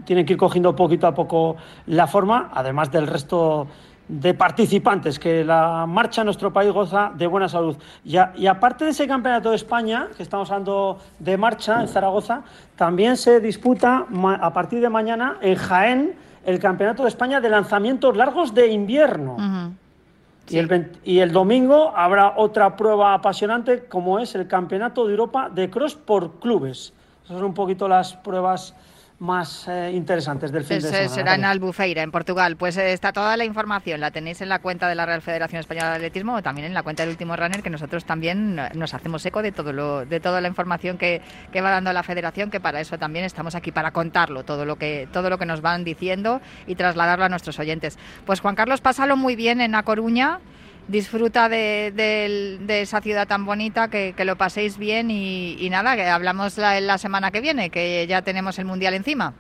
[0.06, 3.66] tienen que ir cogiendo poquito a poco la forma, además del resto
[4.08, 7.76] de participantes, que la marcha en nuestro país goza de buena salud.
[8.04, 12.42] Y, y, aparte de ese campeonato de España, que estamos hablando de marcha en Zaragoza,
[12.76, 14.06] también se disputa
[14.40, 19.36] a partir de mañana en Jaén el Campeonato de España de lanzamientos largos de invierno.
[20.48, 25.50] y, el, y el domingo habrá otra prueba apasionante como es el Campeonato de Europa
[25.54, 26.94] de Cross por clubes.
[27.24, 28.74] Esas son un poquito las pruebas
[29.18, 31.08] más eh, interesantes del fin de semana.
[31.08, 32.56] Será en Albufeira, en Portugal.
[32.56, 35.60] Pues eh, está toda la información, la tenéis en la cuenta de la Real Federación
[35.60, 38.70] Española de Atletismo o también en la cuenta del último runner, que nosotros también eh,
[38.74, 41.20] nos hacemos eco de todo lo, de toda la información que,
[41.52, 44.76] que, va dando la Federación, que para eso también estamos aquí, para contarlo, todo lo
[44.76, 47.98] que, todo lo que nos van diciendo y trasladarlo a nuestros oyentes.
[48.24, 50.38] Pues Juan Carlos, pásalo muy bien en A Coruña
[50.88, 56.80] disfruta de, esa ciudad tan bonita, que, lo paséis bien y, nada, que hablamos la,
[56.80, 59.34] la, semana que viene, que ya tenemos el Mundial encima.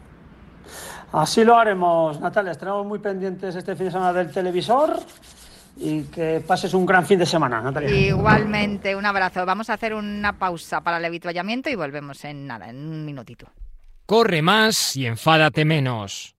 [1.12, 2.52] Así lo haremos, Natalia.
[2.52, 4.98] Estaremos muy pendientes este fin de semana del televisor
[5.78, 7.90] y que pases un gran fin de semana, Natalia.
[7.90, 9.46] Igualmente, un abrazo.
[9.46, 13.46] Vamos a hacer una pausa para el habituallamiento y volvemos en nada, en un minutito.
[14.04, 16.34] Corre más y enfádate menos.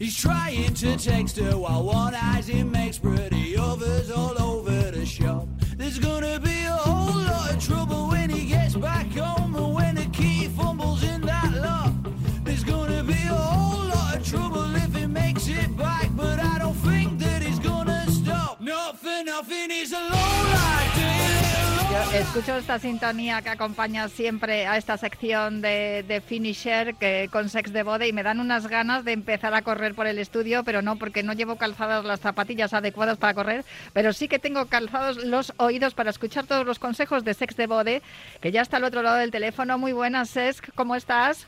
[0.00, 5.04] He's trying to text her while one eyes him makes pretty others all over the
[5.04, 5.46] shop.
[5.76, 9.94] There's gonna be a whole lot of trouble when he gets back home and when
[9.96, 11.92] the key fumbles in that lock.
[12.44, 16.58] There's gonna be a whole lot of trouble if he makes it back, but I
[16.58, 18.58] don't think that he's gonna stop.
[18.60, 20.59] Not for nothing, he's a low
[22.18, 27.84] escucho esta sintonía que acompaña siempre a esta sección de, Finisher que, con Sex de
[27.84, 30.96] Bode y me dan unas ganas de empezar a correr por el estudio, pero no
[30.96, 35.52] porque no llevo calzadas las zapatillas adecuadas para correr, pero sí que tengo calzados los
[35.56, 38.02] oídos para escuchar todos los consejos de Sex de Bode,
[38.40, 39.78] que ya está al otro lado del teléfono.
[39.78, 41.46] Muy buenas, Sex, ¿cómo estás?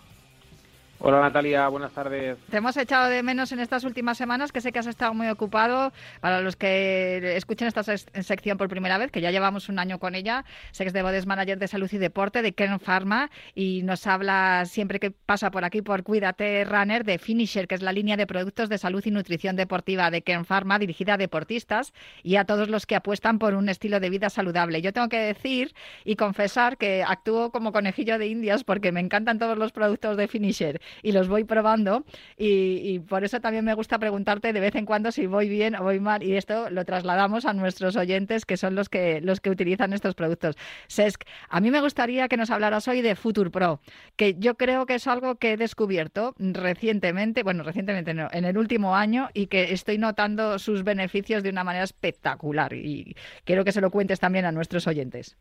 [1.05, 2.39] Hola Natalia, buenas tardes.
[2.49, 5.27] Te hemos echado de menos en estas últimas semanas, que sé que has estado muy
[5.27, 5.93] ocupado.
[6.21, 10.15] Para los que escuchen esta sección por primera vez, que ya llevamos un año con
[10.15, 14.63] ella, Sex de Bodes Manager de Salud y Deporte de Kern Pharma y nos habla
[14.65, 18.29] siempre que pasa por aquí por Cuídate Runner de Finisher, que es la línea de
[18.29, 22.69] productos de salud y nutrición deportiva de Kern Pharma dirigida a deportistas y a todos
[22.69, 24.81] los que apuestan por un estilo de vida saludable.
[24.83, 29.41] Yo tengo que decir y confesar que actúo como conejillo de indias porque me encantan
[29.41, 32.05] todos los productos de Finisher y los voy probando
[32.37, 35.83] y, por eso también me gusta preguntarte de vez en cuando si voy bien o
[35.83, 39.51] voy mal y esto lo trasladamos a nuestros oyentes que son los que, los que
[39.51, 40.57] utilizan estos productos.
[40.87, 43.81] Sesc, a mí me gustaría que nos hablaras hoy de Future Pro,
[44.17, 48.59] que yo creo que es algo que he descubierto recientemente, bueno, recientemente no, en el
[48.59, 53.73] último año y que estoy notando sus beneficios de una manera espectacular y quiero que
[53.73, 55.37] se lo cuentes también a nuestros oyentes.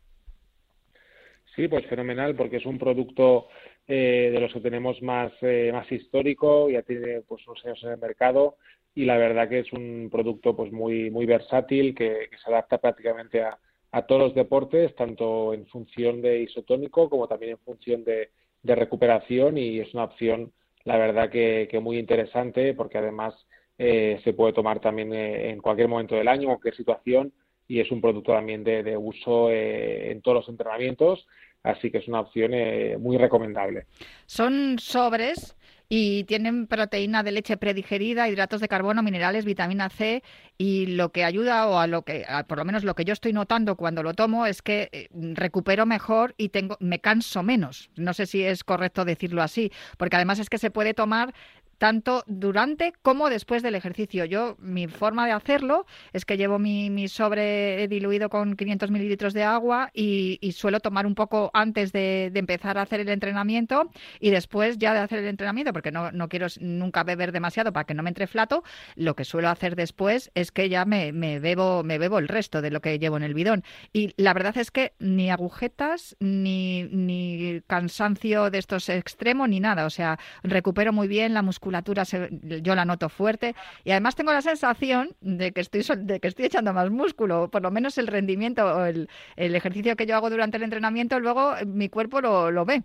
[1.54, 3.48] Sí, pues fenomenal, porque es un producto
[3.88, 7.90] eh, de los que tenemos más, eh, más histórico, ya tiene pues unos años en
[7.90, 8.56] el mercado.
[8.94, 13.42] Y la verdad que es un producto pues muy, muy versátil que, se adapta prácticamente
[13.42, 13.58] a,
[13.90, 18.30] a, todos los deportes, tanto en función de isotónico como también en función de,
[18.62, 19.58] de recuperación.
[19.58, 20.52] Y es una opción
[20.84, 23.34] la verdad que, que muy interesante porque además
[23.78, 27.32] eh, se puede tomar también en cualquier momento del año, cualquier situación.
[27.66, 31.26] Y es un producto también de, de uso en todos los entrenamientos
[31.62, 33.86] Así que es una opción eh, muy recomendable.
[34.26, 35.56] Son sobres
[35.94, 40.22] y tienen proteína de leche predigerida, hidratos de carbono, minerales, vitamina C
[40.56, 43.34] y lo que ayuda o a lo que por lo menos lo que yo estoy
[43.34, 47.90] notando cuando lo tomo es que eh, recupero mejor y tengo me canso menos.
[47.94, 51.34] No sé si es correcto decirlo así, porque además es que se puede tomar
[51.82, 54.24] tanto durante como después del ejercicio.
[54.24, 59.42] Yo, mi forma de hacerlo es que llevo mi, sobre diluido con 500 mililitros de
[59.42, 63.90] agua y, suelo tomar un poco antes de, empezar a hacer el entrenamiento
[64.20, 67.82] y después ya de hacer el entrenamiento, porque no, no, quiero nunca beber demasiado para
[67.82, 68.62] que no me entre flato,
[68.94, 72.62] lo que suelo hacer después es que ya me, me, bebo, me bebo el resto
[72.62, 73.64] de lo que llevo en el bidón.
[73.92, 79.84] Y la verdad es que ni agujetas, ni, ni cansancio de estos extremos, ni nada.
[79.84, 83.54] O sea, recupero muy bien la musculatura yo la noto fuerte
[83.84, 87.62] y además tengo la sensación de que estoy de que estoy echando más músculo, por
[87.62, 91.88] lo menos el rendimiento o el, ejercicio que yo hago durante el entrenamiento, luego mi
[91.88, 92.82] cuerpo lo, lo ve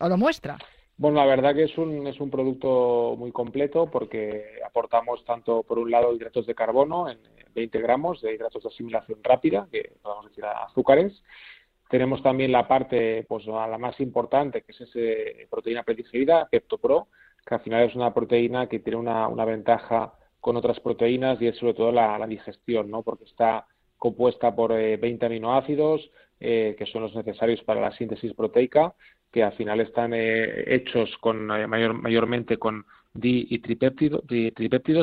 [0.00, 0.58] o lo muestra.
[1.00, 5.78] Bueno, la verdad que es un, es un producto muy completo porque aportamos tanto, por
[5.78, 7.18] un lado, hidratos de carbono en
[7.54, 11.22] 20 gramos de hidratos de asimilación rápida, que podemos decir azúcares.
[11.88, 17.08] Tenemos también la parte, pues la más importante, que es esa proteína predigerida, PeptoPro,
[17.50, 21.48] que al final es una proteína que tiene una, una ventaja con otras proteínas y
[21.48, 23.02] es sobre todo la, digestión, ¿no?
[23.02, 23.66] Porque está
[23.98, 28.94] compuesta por 20 aminoácidos, que son los necesarios para la síntesis proteica,
[29.30, 34.22] que al final están hechos con mayor, mayormente con di y tripéptidos,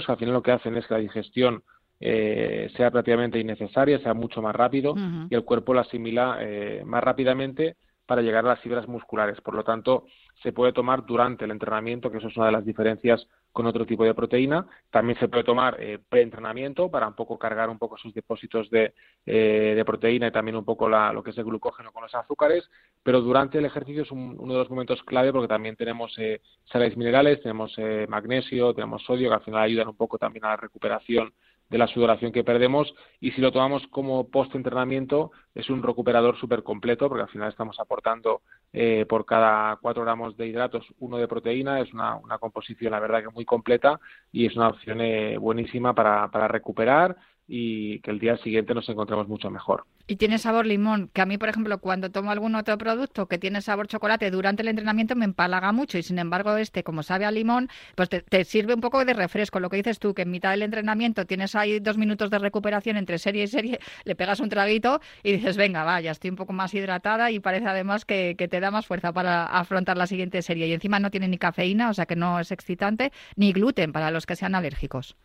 [0.05, 1.61] que al final lo que hacen es que la digestión
[1.99, 4.93] eh, sea prácticamente innecesaria, sea mucho más rápido
[5.29, 7.75] y el cuerpo la asimila eh, más rápidamente
[8.07, 9.39] para llegar a las fibras musculares.
[9.41, 10.05] Por lo tanto,
[10.41, 13.85] se puede tomar durante el entrenamiento, que eso es una de las diferencias con otro
[13.85, 14.65] tipo de proteína.
[14.89, 18.93] También se puede tomar eh, preentrenamiento para un poco cargar un poco sus depósitos de,
[19.25, 22.15] eh, de proteína y también un poco la, lo que es el glucógeno con los
[22.15, 22.69] azúcares.
[23.03, 26.95] Pero durante el ejercicio es uno de los momentos clave porque también tenemos eh, sales
[26.95, 30.57] minerales, tenemos eh, magnesio, tenemos sodio que al final ayudan un poco también a la
[30.57, 31.33] recuperación
[31.69, 36.63] de la sudoración que perdemos y si lo tomamos como post-entrenamiento es un recuperador súper
[36.63, 38.41] completo porque al final estamos aportando
[38.73, 42.99] eh, por cada cuatro gramos de hidratos uno de proteína, es una, una composición la
[42.99, 43.99] verdad que muy completa
[44.31, 48.87] y es una opción eh, buenísima para, para recuperar y que el día siguiente nos
[48.89, 49.85] encontremos mucho mejor.
[50.09, 53.37] Y tiene sabor limón, que a mí, por ejemplo, cuando tomo algún otro producto que
[53.37, 57.25] tiene sabor chocolate durante el entrenamiento me empalaga mucho y sin embargo este, como sabe
[57.25, 59.59] a limón, pues te, sirve un poco de refresco.
[59.59, 62.95] Lo que dices tú, que en mitad del entrenamiento tienes ahí dos minutos de recuperación
[62.95, 66.53] entre serie y serie, le pegas un traguito y dices, venga, vaya, estoy un poco
[66.53, 70.41] más hidratada y parece además que, que te da más fuerza para afrontar la siguiente
[70.41, 70.67] serie.
[70.67, 74.09] Y encima no tiene ni cafeína, o sea que no es excitante, ni gluten para
[74.11, 75.17] los que sean alérgicos.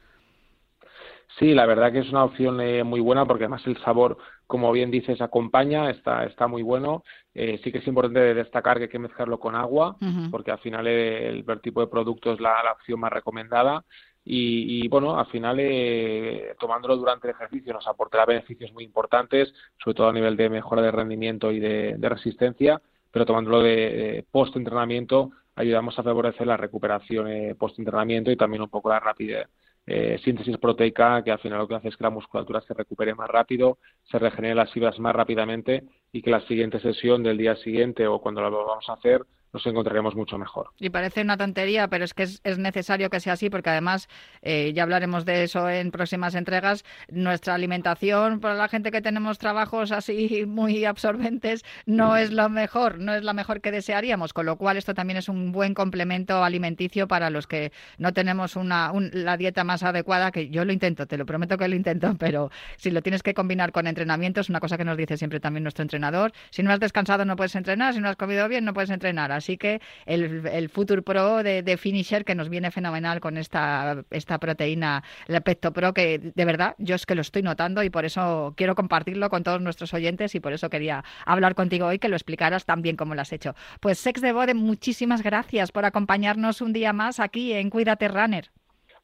[1.39, 4.71] Sí, la verdad que es una opción eh, muy buena porque además el sabor, como
[4.71, 7.05] bien dices, acompaña, está, está muy bueno.
[7.35, 9.97] Eh, sí que es importante destacar que hay que mezclarlo con agua
[10.31, 13.85] porque al final el, el tipo de producto es la, la opción más recomendada.
[14.25, 19.53] Y, y, bueno, al final eh, tomándolo durante el ejercicio nos aportará beneficios muy importantes,
[19.83, 23.71] sobre todo a nivel de mejora de rendimiento y de, de resistencia, pero tomándolo de,
[23.71, 29.49] de post-entrenamiento ayudamos a favorecer la recuperación eh, post-entrenamiento y también un poco la rapidez
[29.87, 33.15] eh, síntesis proteica que al final lo que hace es que la musculatura se recupere
[33.15, 37.57] más rápido, se regenere las fibras más rápidamente y que la siguiente sesión del día
[37.57, 40.71] siguiente o cuando lo vamos a hacer nos encontraremos mucho mejor.
[40.79, 44.09] Y parece una tontería, pero es que es, es necesario que sea así, porque además,
[44.41, 49.39] eh, ya hablaremos de eso en próximas entregas, nuestra alimentación para la gente que tenemos
[49.39, 54.47] trabajos así muy absorbentes no es lo mejor, no es la mejor que desearíamos, con
[54.47, 58.91] lo cual esto también es un buen complemento alimenticio para los que no tenemos una,
[58.91, 62.17] un, la dieta más adecuada, que yo lo intento, te lo prometo que lo intento,
[62.19, 65.41] pero si lo tienes que combinar con entrenamiento, es una cosa que nos dice siempre
[65.41, 68.65] también nuestro entrenador, si no has descansado no puedes entrenar, si no has comido bien
[68.65, 69.42] no puedes entrenar.
[69.43, 74.05] Así que el, el Future Pro de, de, Finisher, que nos viene fenomenal con esta,
[74.11, 77.91] esta proteína, el Pecto Pro, que de verdad yo es que lo estoy notando y
[77.91, 81.99] por eso quiero compartirlo con todos nuestros oyentes y por eso quería hablar contigo hoy,
[81.99, 83.57] que lo explicaras tan bien como lo has hecho.
[83.81, 88.49] Pues Sex de Bode, muchísimas gracias por acompañarnos un día más aquí en Cuídate Runner.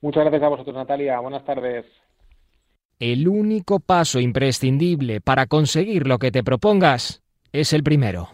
[0.00, 1.18] Muchas gracias a vosotros, Natalia.
[1.18, 1.84] Buenas tardes.
[3.00, 7.22] El único paso imprescindible para conseguir lo que te propongas
[7.52, 8.30] es el primero.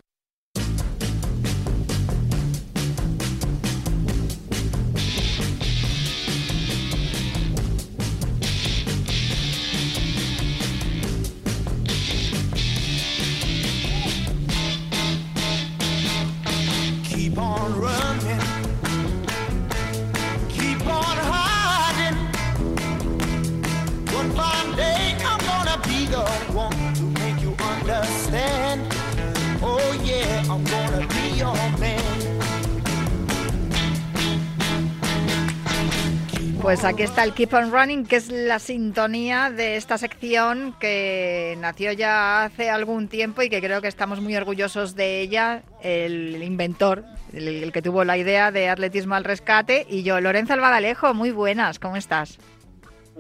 [36.65, 41.57] Pues aquí está el Keep on Running, que es la sintonía de esta sección que
[41.59, 46.43] nació ya hace algún tiempo y que creo que estamos muy orgullosos de ella, el
[46.43, 51.33] inventor, el, que tuvo la idea de atletismo al rescate, y yo, Lorenzo Albadalejo, muy
[51.33, 52.39] buenas, ¿cómo estás?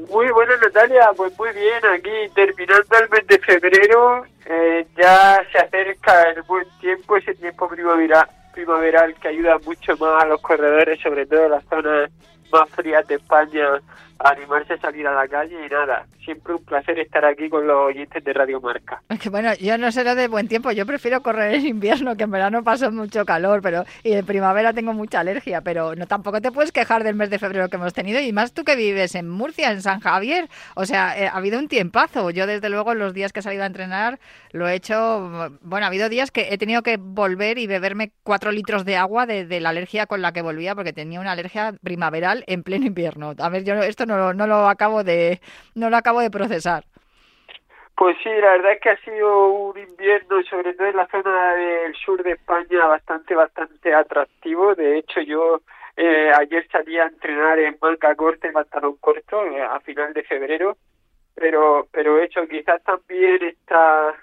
[0.08, 5.58] Muy buenas, Natalia, pues muy bien, aquí terminando el mes de febrero, eh, ya se
[5.58, 10.98] acerca el buen tiempo, ese tiempo primaveral, primaveral que ayuda mucho más a los corredores,
[11.02, 12.10] sobre todo en las zonas
[12.54, 13.66] más frías de España
[14.24, 17.76] animarse a salir a la calle y nada, siempre un placer estar aquí con los
[17.76, 19.02] oyentes de Radio Marca.
[19.30, 22.64] Bueno, yo no lo de buen tiempo, yo prefiero correr en invierno, que en verano
[22.64, 26.72] paso mucho calor, pero y en primavera tengo mucha alergia, pero no tampoco te puedes
[26.72, 29.70] quejar del mes de febrero que hemos tenido y más tú que vives en Murcia,
[29.70, 32.30] en San Javier, o sea, eh, ha habido un tiempazo.
[32.30, 34.18] Yo desde luego los días que he salido a entrenar
[34.52, 38.52] lo he hecho, bueno, ha habido días que he tenido que volver y beberme cuatro
[38.52, 41.74] litros de agua de, de la alergia con la que volvía porque tenía una alergia
[41.82, 43.34] primaveral en pleno invierno.
[43.38, 45.40] A ver, yo esto no, no lo acabo de
[45.74, 46.84] no lo acabo de procesar.
[47.96, 51.54] Pues sí, la verdad es que ha sido un invierno, sobre todo en la zona
[51.54, 54.74] del sur de España, bastante, bastante atractivo.
[54.74, 55.60] De hecho, yo
[55.96, 60.24] eh, ayer salí a entrenar en manga corta y pantalón corto eh, a final de
[60.24, 60.76] febrero
[61.34, 64.14] pero pero hecho quizás también esta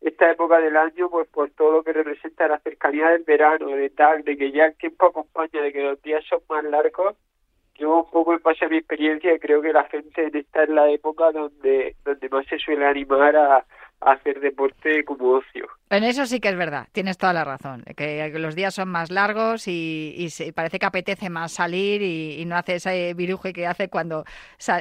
[0.00, 3.90] esta época del año pues por todo lo que representa la cercanía del verano de
[3.90, 7.16] tal de que ya el tiempo acompaña de que los días son más largos
[7.76, 10.90] yo un poco en base a mi experiencia creo que la gente esta es la
[10.90, 13.64] época donde donde más se suele animar a
[14.00, 18.32] hacer deporte como ocio en eso sí que es verdad, tienes toda la razón, que
[18.38, 23.14] los días son más largos y, parece que apetece más salir y, no hace ese
[23.14, 24.24] viruje que hace cuando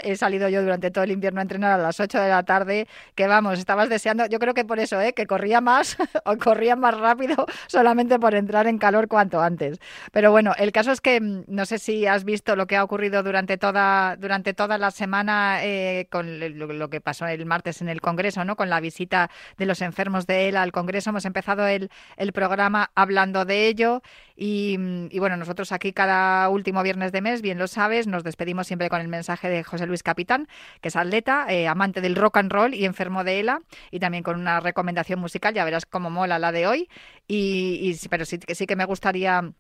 [0.04, 2.88] he salido yo durante todo el invierno a entrenar a las 8 de la tarde,
[3.16, 5.14] que vamos, estabas deseando, yo creo que por eso, ¿eh?
[5.14, 9.80] que corría más o corría más rápido solamente por entrar en calor cuanto antes.
[10.12, 12.84] Pero bueno, el caso es que mm, no sé si has visto lo que ha
[12.84, 17.89] ocurrido durante toda, durante toda la semana eh, con lo, que pasó el martes en
[17.89, 18.56] el Congreso, ¿no?
[18.56, 22.91] con la visita de los enfermos de él al Congreso hemos empezado el, el programa
[22.96, 24.02] hablando de ello
[24.36, 24.78] y,
[25.20, 29.00] bueno, nosotros aquí cada último viernes de mes, bien lo sabes, nos despedimos siempre con
[29.02, 30.48] el mensaje de José Luis Capitán,
[30.82, 34.24] que es atleta, eh, amante del rock and roll y enfermo de ELA, y también
[34.24, 36.89] con una recomendación musical, ya verás cómo mola la de hoy,
[37.28, 39.54] y, y pero sí, sí que me gustaría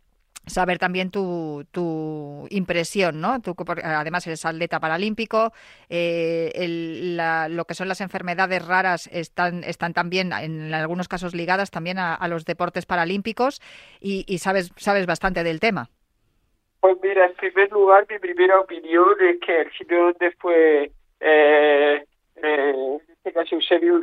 [0.45, 3.41] saber también tu, tu impresión, ¿no?
[3.41, 5.51] Tú, además eres atleta paralímpico,
[5.89, 6.51] eh,
[7.49, 12.27] lo que son las enfermedades raras están, están también, en algunos casos, ligadas también a,
[12.27, 13.61] los deportes paralímpicos
[13.99, 15.89] y, y, sabes, sabes bastante del tema.
[16.79, 20.91] Pues mira, en primer lugar, mi primera opinión es que el sitio donde fue
[21.21, 22.05] eh,
[22.43, 24.01] eh, este caso Eusebio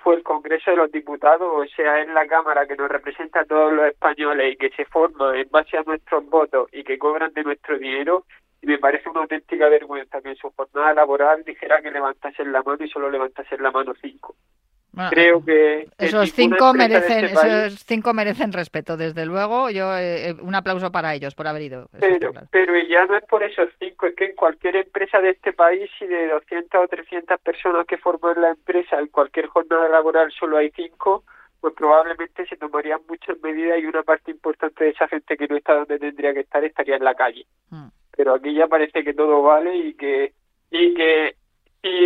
[0.00, 3.44] fue el Congreso de los Diputados, o sea, es la Cámara que nos representa a
[3.44, 7.32] todos los españoles y que se forma en base a nuestros votos y que cobran
[7.32, 8.26] de nuestro dinero,
[8.62, 12.62] y me parece una auténtica vergüenza que en su jornada laboral dijera que levantasen la
[12.62, 14.36] mano y solo levantasen la mano cinco.
[15.10, 19.70] Creo que esos cinco merecen este esos cinco merecen respeto, desde luego.
[19.70, 21.88] Yo eh, eh, un aplauso para ellos por haber ido.
[21.98, 25.52] Pero, pero ya no es por esos cinco, es que en cualquier empresa de este
[25.52, 30.32] país, si de 200 o 300 personas que forman la empresa, en cualquier jornada laboral
[30.32, 31.24] solo hay cinco,
[31.60, 35.56] pues probablemente se tomarían muchas medidas y una parte importante de esa gente que no
[35.56, 37.46] está donde tendría que estar estaría en la calle.
[37.70, 37.88] Hmm.
[38.16, 40.32] Pero aquí ya parece que todo vale y que
[40.70, 41.36] y que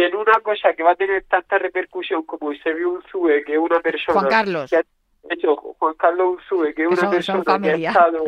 [0.06, 3.80] en una cosa que va a tener tanta repercusión como Eusebio Unzue, que es una
[3.80, 4.20] persona...
[4.20, 4.70] Juan Carlos.
[4.70, 4.82] Que ha
[5.30, 8.24] hecho Juan Carlos Unzue, que es una persona que ha estado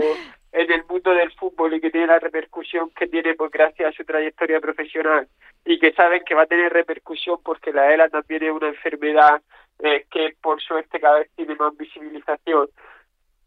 [0.52, 3.96] en el mundo del fútbol y que tiene la repercusión que tiene pues, gracias a
[3.96, 5.28] su trayectoria profesional
[5.66, 9.42] y que saben que va a tener repercusión porque la ELA también es una enfermedad
[9.80, 12.68] eh, que por suerte cada vez tiene más visibilización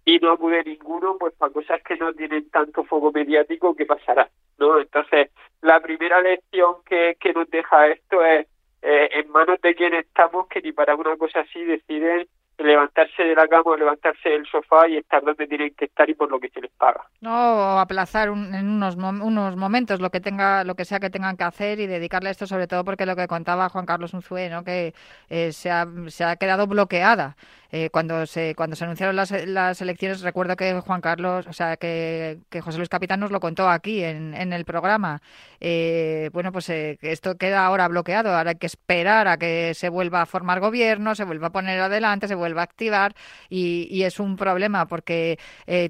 [0.09, 4.27] y no acude ninguno, pues para cosas que no tienen tanto foco mediático, ¿qué pasará?
[4.57, 4.79] ¿no?
[4.79, 5.29] Entonces,
[5.61, 8.47] la primera lección que, que nos deja esto es
[8.81, 13.35] eh, en manos de quienes estamos que ni para una cosa así deciden levantarse de
[13.35, 16.39] la cama o levantarse del sofá y estar donde tienen que estar y por lo
[16.39, 17.05] que se les paga.
[17.21, 21.45] No, aplazar en unos, unos momentos lo que tenga, lo que sea que tengan que
[21.45, 24.63] hacer y dedicarle a esto sobre todo porque lo que contaba Juan Carlos Unzué, ¿no?
[24.63, 24.93] que
[25.29, 27.37] eh, se, ha, se ha quedado bloqueada
[27.71, 31.77] eh, cuando se cuando se anunciaron las, las, elecciones recuerdo que Juan Carlos o sea
[31.77, 35.21] que, que José Luis Capitán nos lo contó aquí en, en el programa.
[35.59, 38.35] Eh, bueno pues eh, esto queda ahora bloqueado.
[38.35, 41.79] Ahora hay que esperar a que se vuelva a formar gobierno se vuelva a poner
[41.79, 43.13] adelante se vuelva a activar.
[43.49, 45.37] Y, y es un problema porque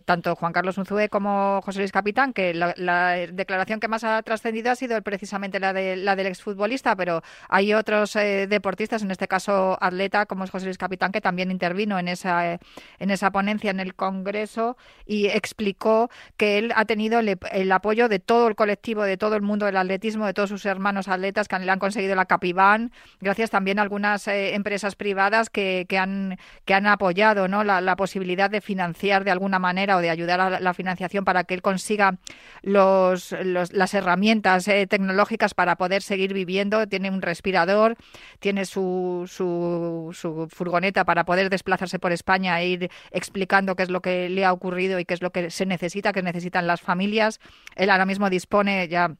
[0.06, 4.22] tanto Juan Carlos Unzué como José Luis Capitán que la, la declaración que más ha
[4.24, 9.28] trascendido ha sido precisamente la de la del exfutbolista pero hay otros deportistas en este
[9.28, 12.60] caso atleta como es José Luis Capitán que también intervienen intervino en esa,
[13.00, 18.20] en esa ponencia en el Congreso y explicó que él ha tenido el, apoyo de
[18.20, 21.60] todo el colectivo, de todo el mundo del atletismo, de todos sus hermanos atletas que
[21.60, 22.92] le han conseguido la Capiván,
[23.22, 27.64] gracias también a algunas eh, empresas privadas que, que, han, que han apoyado ¿no?
[27.64, 31.54] la, posibilidad de financiar de alguna manera o de ayudar a la, financiación para que
[31.54, 32.18] él consiga
[32.62, 36.88] los, las herramientas eh, tecnológicas para poder seguir viviendo.
[36.88, 37.98] Tiene un respirador,
[38.40, 43.90] tiene su, su, su furgoneta para poder desplazarse por España e ir explicando qué es
[43.90, 46.82] lo que le ha ocurrido y qué es lo que se necesita, qué necesitan las
[46.82, 47.40] familias.
[47.76, 49.16] Él ahora mismo dispone ya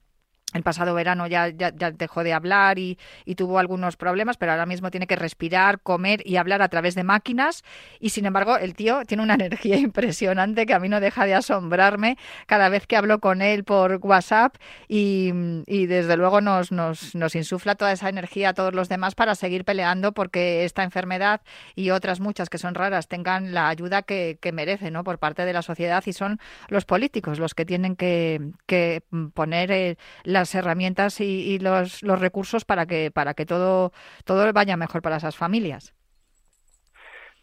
[0.54, 2.98] el pasado verano ya, ya, dejó de hablar y,
[3.38, 7.04] tuvo algunos problemas, pero ahora mismo tiene que respirar, comer y hablar a través de
[7.04, 7.64] máquinas.
[8.02, 11.36] Y sin embargo, el tío tiene una energía impresionante que a mí no deja de
[11.36, 14.56] asombrarme cada vez que hablo con él por WhatsApp
[14.88, 15.32] y,
[15.88, 19.64] desde luego nos, nos, nos, insufla toda esa energía a todos los demás para seguir
[19.64, 21.42] peleando porque esta enfermedad
[21.76, 25.04] y otras muchas que son raras tengan la ayuda que, que merece ¿no?
[25.04, 29.72] por parte de la sociedad y son los políticos los que tienen que, que poner
[29.72, 33.92] eh, la las herramientas y, los, los, recursos para que para que todo
[34.26, 35.94] todo vaya mejor para esas familias.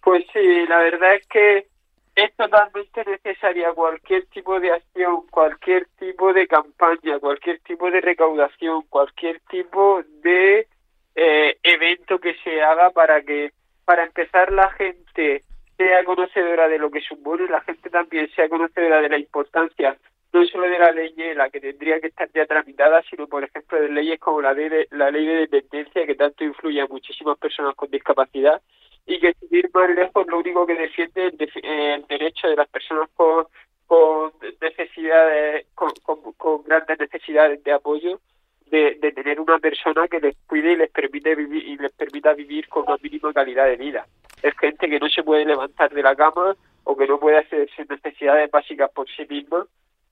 [0.03, 1.67] Pues sí, la verdad es que
[2.15, 8.83] es totalmente necesaria cualquier tipo de acción, cualquier tipo de campaña, cualquier tipo de recaudación,
[8.89, 10.67] cualquier tipo de
[11.15, 13.53] eh, evento que se haga para que,
[13.85, 15.43] para empezar, la gente
[15.77, 19.97] sea conocedora de lo que supone, la gente también sea conocedora de la importancia
[20.33, 23.81] no solo de la ley la que tendría que estar ya tramitada, sino por ejemplo
[23.81, 27.75] de leyes como la de, la ley de dependencia que tanto influye a muchísimas personas
[27.75, 28.61] con discapacidad
[29.07, 32.69] y que sin ir más lejos lo único que defiende es el, derecho de las
[32.69, 33.47] personas con,
[33.87, 35.91] con necesidades, con,
[36.37, 38.21] con, grandes necesidades de apoyo
[38.67, 42.35] de, de, tener una persona que les cuide y les permite vivir y les permita
[42.35, 44.07] vivir con una mínima calidad de vida.
[44.43, 47.71] Es gente que no se puede levantar de la cama o que no puede hacer
[47.71, 49.67] sus necesidades básicas por sí misma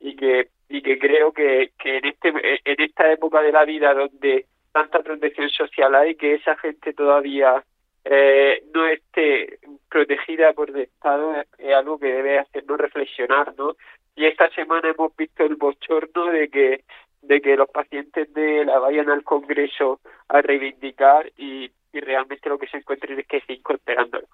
[0.05, 3.95] y que y que creo que, que en este en esta época de la vida
[3.95, 7.65] donde tanta protección social hay que esa gente todavía
[8.05, 13.77] eh, no esté protegida por el Estado es, algo que debe hacernos reflexionar, ¿no?
[14.15, 16.85] Y esta semana hemos visto el bochorno de que
[17.23, 22.59] de que los pacientes de la vayan al Congreso a reivindicar y, y realmente lo
[22.59, 24.27] que se encuentren es que cinco esperándolo.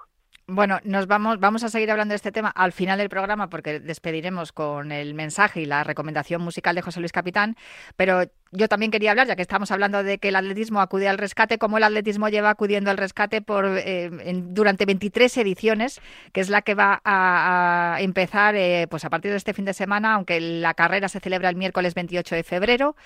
[0.52, 3.78] Bueno, nos vamos, vamos a seguir hablando de este tema al final del programa porque
[3.78, 7.56] despediremos con el mensaje y la recomendación musical de José Luis Capitán,
[7.96, 11.18] pero yo también quería hablar, ya que estamos hablando de que el atletismo acude al
[11.18, 16.00] rescate, cómo el atletismo lleva acudiendo al rescate por eh, durante 23 ediciones,
[16.32, 19.72] que es la que va a, empezar eh, pues a partir de este fin de
[19.72, 22.96] semana, aunque la carrera se celebra el miércoles 28 de febrero.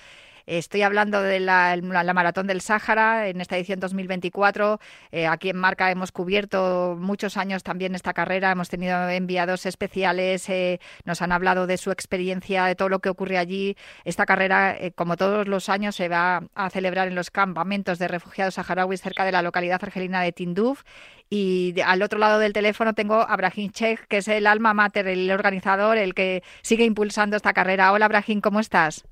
[0.47, 1.75] Estoy hablando de la,
[2.13, 4.79] Maratón del Sáhara en esta edición 2024.
[5.11, 8.51] Eh, aquí en Marca hemos cubierto muchos años también esta carrera.
[8.51, 13.09] Hemos tenido enviados especiales, eh, nos han hablado de su experiencia, de todo lo que
[13.09, 13.75] ocurre allí.
[14.03, 18.07] Esta carrera, eh, como todos los años, se va a celebrar en los campamentos de
[18.07, 20.83] refugiados saharauis cerca de la localidad argelina de Tinduf.
[21.27, 25.07] Y al otro lado del teléfono tengo a Brahim Chek, que es el alma mater,
[25.07, 27.91] el organizador, el que sigue impulsando esta carrera.
[27.91, 29.05] Hola, Brahim, ¿cómo estás?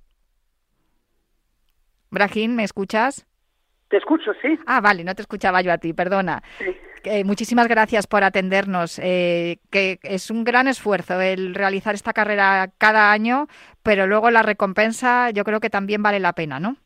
[2.13, 3.25] Brahim, ¿me escuchas?
[3.89, 4.57] Te escucho, sí.
[4.67, 6.41] Ah, vale, no te escuchaba yo a ti, perdona.
[6.59, 7.23] Sí.
[7.25, 8.99] muchísimas gracias por atendernos.
[8.99, 13.47] Eh, que es un gran esfuerzo el realizar esta carrera cada año,
[13.81, 16.77] pero luego la recompensa yo creo que también vale la pena, ¿no?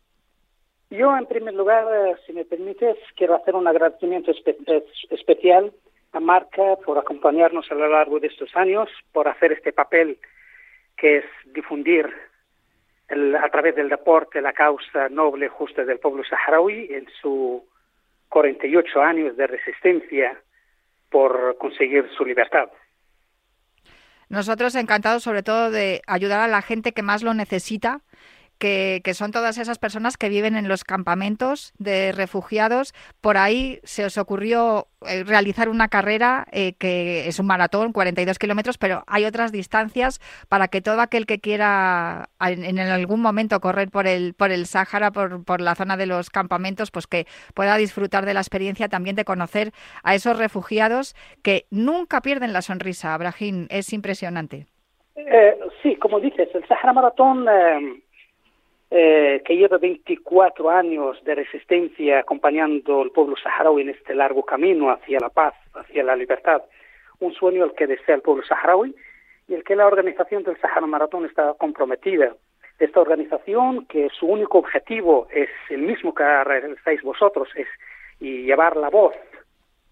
[0.89, 4.31] Yo, en primer lugar, eh, si me permites, quiero hacer un agradecimiento
[5.11, 5.73] especial
[6.13, 10.17] a Marca por acompañarnos a lo largo de estos años, por hacer este papel
[10.95, 12.07] que es difundir
[13.09, 17.61] a través del deporte la causa noble justa del pueblo saharaui en sus
[18.29, 20.37] 48 años de resistencia
[21.09, 22.69] por conseguir su libertad.
[24.29, 28.01] Nosotros encantados sobre todo de ayudar a la gente que más lo necesita
[28.57, 32.93] que, son todas esas personas que viven en los campamentos de refugiados.
[33.21, 38.39] Por ahí se os ocurrió eh, realizar una carrera eh, que es un maratón, 42
[38.39, 43.89] kilómetros, pero hay otras distancias para que todo aquel que quiera en, algún momento correr
[43.89, 47.77] por el, por el Sáhara, por, por la zona de los campamentos, pues que pueda
[47.77, 49.71] disfrutar de la experiencia también de conocer
[50.03, 53.13] a esos refugiados que nunca pierden la sonrisa.
[53.13, 54.67] Abraham, es impresionante.
[55.17, 58.01] Eh, sí, como dices, el Sahara Maratón eh,
[58.89, 65.19] que lleva 24 años de resistencia acompañando al pueblo saharaui en este largo camino hacia
[65.19, 66.61] la paz, hacia la libertad,
[67.19, 68.95] un sueño al que desea el pueblo saharaui
[69.47, 72.35] y el que la organización del Sahara Maratón está comprometida.
[72.79, 77.67] Esta organización, que su único objetivo es el mismo que realizáis vosotros, es
[78.19, 79.15] llevar la voz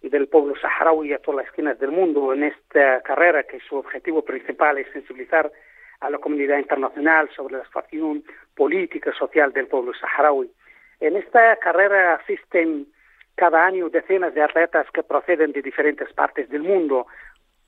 [0.01, 4.23] del pueblo saharaui a todas las esquinas del mundo en esta carrera, que su objetivo
[4.23, 5.51] principal es sensibilizar
[5.99, 8.23] a la comunidad internacional sobre la situación
[8.55, 10.51] política y social del pueblo saharaui.
[10.99, 12.87] En esta carrera asisten
[13.35, 17.07] cada año decenas de atletas que proceden de diferentes partes del mundo.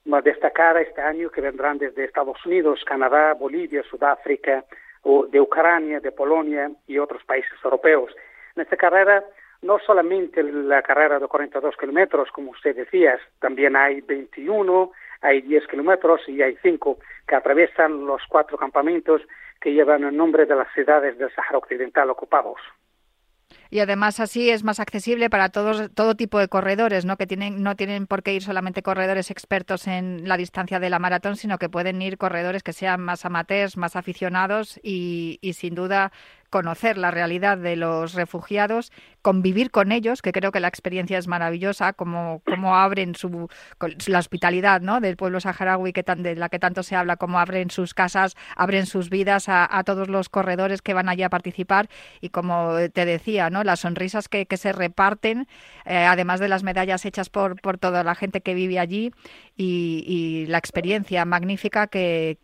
[0.10, 4.64] A destacar este año que vendrán desde Estados Unidos, Canadá, Bolivia, Sudáfrica,
[5.04, 8.16] de Ucrania, de Polonia y otros países europeos.
[8.56, 9.24] En esta carrera
[9.62, 15.68] no solamente la carrera de 42 kilómetros, como usted decía, también hay 21, hay 10
[15.68, 19.22] kilómetros y hay 5 que atraviesan los cuatro campamentos
[19.59, 22.59] que llevan el nombre de las ciudades del Sahara Occidental ocupados
[23.70, 27.18] y además así es más accesible para todos todo tipo de corredores, ¿no?
[27.18, 30.99] Que tienen no tienen por qué ir solamente corredores expertos en la distancia de la
[30.99, 35.76] maratón, sino que pueden ir corredores que sean más amateurs, más aficionados y, y sin
[35.76, 36.11] duda
[36.50, 38.91] conocer la realidad de los refugiados,
[39.22, 43.50] convivir con ellos, que creo que la experiencia es maravillosa, como, como abren su,
[44.08, 45.02] la hospitalidad ¿no?
[45.02, 48.36] del pueblo saharaui que tan, de la que tanto se habla, cómo abren sus casas,
[48.56, 51.89] abren sus vidas a, todos los corredores que van allí a participar
[52.22, 53.64] y como te decía, ¿no?
[53.64, 55.48] las sonrisas que, que se reparten,
[55.86, 59.12] eh, además de las medallas hechas por, por toda la gente que vive allí
[59.58, 62.38] y, y la experiencia magnífica que,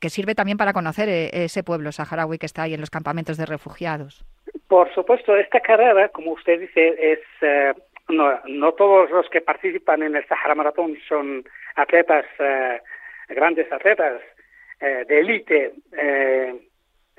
[0.00, 3.36] que sirve también para conocer eh, ese pueblo saharaui que está ahí en los campamentos
[3.36, 4.24] de refugiados.
[4.66, 7.72] Por supuesto, esta carrera, como usted dice, es eh,
[8.08, 11.44] no, no todos los que participan en el Sahara Maratón son
[11.76, 12.80] atletas, eh,
[13.28, 14.20] grandes atletas
[14.80, 15.72] eh, de élite.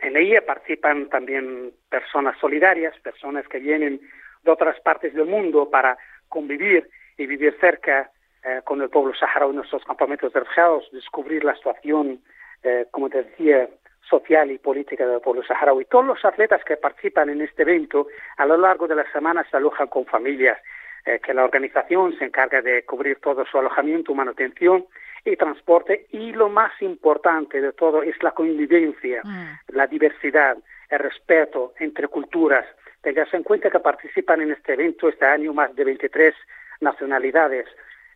[0.02, 4.00] En ella participan también personas solidarias, personas que vienen
[4.44, 5.98] de otras partes del mundo para
[6.30, 8.10] convivir y vivir cerca
[8.50, 12.20] eh, con el pueblo saharaui en nuestros campamentos de refugiados, descubrir la situación,
[12.64, 13.70] eh, como te decía,
[14.10, 15.86] social y política del pueblo saharaui.
[15.86, 19.58] Todos los atletas que participan en este evento a lo largo de la semana se
[19.58, 20.58] alojan con familias,
[21.06, 24.86] eh, que la organización se encarga de cubrir todo su alojamiento, manutención
[25.24, 29.22] y transporte y lo más importante de todo es la convivencia,
[29.68, 30.58] la diversidad,
[30.90, 32.66] el respeto entre culturas.
[33.02, 36.34] Tengas en cuenta que participan en este evento este año más de 23
[36.82, 37.68] nacionalidades.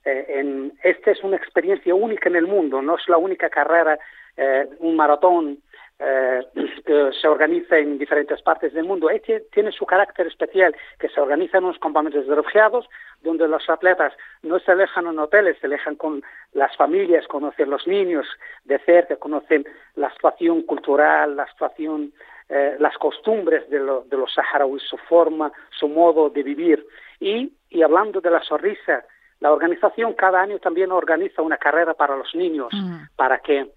[0.06, 3.98] Eh, en, esta es una experiencia única en el mundo, no es la única carrera,
[4.36, 5.60] eh, un maratón
[6.00, 6.42] eh,
[6.86, 9.10] que se organiza en diferentes partes del mundo.
[9.10, 12.90] Este tiene su carácter especial, que se organiza en unos campamentos de refugiados,
[13.22, 16.22] donde los atletas no se alejan en hoteles, se alejan con
[16.54, 18.26] las familias, conocen los niños
[18.66, 22.12] de cerca, conocen la situación cultural, la situación,
[22.50, 26.86] eh, las costumbres de, lo, de los saharauis, su forma, su modo de vivir.
[27.20, 29.06] Y, y hablando de la sonrisa,
[29.44, 32.72] la organización cada año también organiza una carrera para los niños,
[33.18, 33.68] para que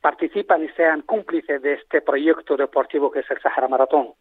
[0.00, 4.14] participan y sean cómplices de este proyecto deportivo que es el Sahara Maratón.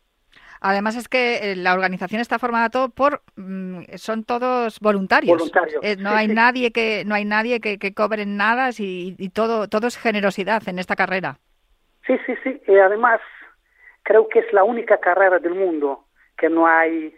[0.60, 5.38] Además es que eh, la organización está formada todo por mm, son todos voluntarios.
[5.38, 6.34] Voluntarios, Eh, no hay sí.
[6.34, 10.62] nadie que no hay nadie que, que cobre nada y, y todo todo es generosidad
[10.68, 11.38] en esta carrera.
[12.06, 12.62] Sí, sí, sí.
[12.68, 13.22] Y además
[14.04, 16.04] creo que es la única carrera del mundo
[16.38, 17.16] que no hay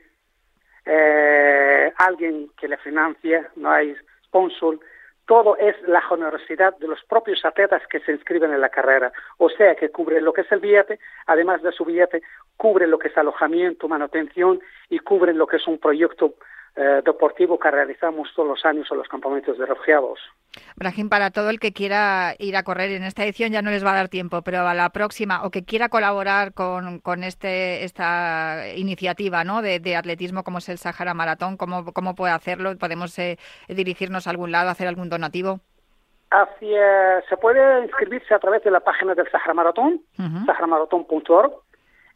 [0.86, 4.80] eh, alguien que le financia, no hay sponsor.
[5.26, 9.14] Todo es la generosidad de los propios atletas que se inscriben en la carrera.
[9.38, 12.22] O sea, que cubre lo que es el billete, además de su billete,
[12.58, 14.60] cubre lo que es alojamiento, manutención
[14.90, 16.34] y cubre lo que es un proyecto
[16.76, 20.20] eh, deportivo que realizamos todos los años en los campamentos de refugiados.
[20.76, 23.86] Brahim, para todo el que quiera ir a correr en esta edición ya no les
[23.86, 27.84] va a dar tiempo, pero a la próxima o que quiera colaborar con, con este
[27.84, 29.62] esta iniciativa ¿no?
[29.62, 32.78] de, de atletismo como es el Sahara Maratón, ¿cómo, cómo puede hacerlo?
[32.78, 33.38] ¿Podemos eh,
[33.70, 35.62] dirigirnos a algún lado, hacer algún donativo?
[36.32, 40.46] Hacia, se puede inscribirse a través de la página del Sahara Maratón, Ujú.
[40.46, 41.52] saharamarathon.org,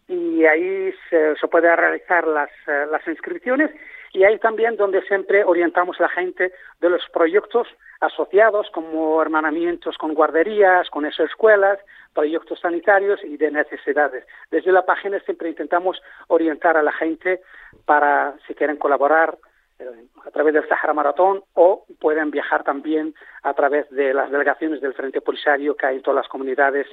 [0.07, 3.71] y ahí se, se puede realizar las, eh, las inscripciones
[4.15, 7.67] y ahí también donde siempre orientamos a la gente de los proyectos
[7.99, 11.79] asociados como hermanamientos con guarderías, con esas escuelas,
[12.13, 14.25] proyectos sanitarios y de necesidades.
[14.49, 17.41] Desde la página siempre intentamos orientar a la gente
[17.85, 19.37] para si quieren colaborar
[19.79, 23.13] eh, a través del Sahara Maratón o pueden viajar también
[23.43, 26.87] a través de las delegaciones del Frente Polisario que hay en todas las comunidades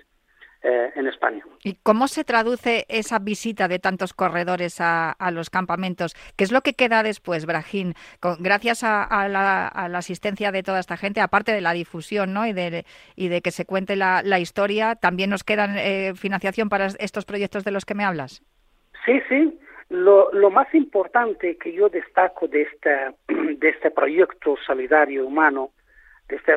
[0.62, 1.44] eh, en España.
[1.64, 6.14] ¿Y cómo se traduce esa visita de tantos corredores a, a los campamentos?
[6.36, 7.94] ¿Qué es lo que queda después, Brahim?
[8.20, 11.72] Con- gracias a, a la, a la asistencia de toda esta gente, aparte de la
[11.72, 12.46] difusión ¿no?
[12.46, 12.84] y, de,
[13.16, 17.24] y de que se cuente la, la historia, ¿también nos quedan eh, financiación para estos
[17.24, 18.42] proyectos de los que me hablas?
[19.04, 19.58] Sí, sí.
[19.88, 25.72] Lo, lo más importante que yo destaco de, esta, de este proyecto solidario humano,
[26.28, 26.52] de, este,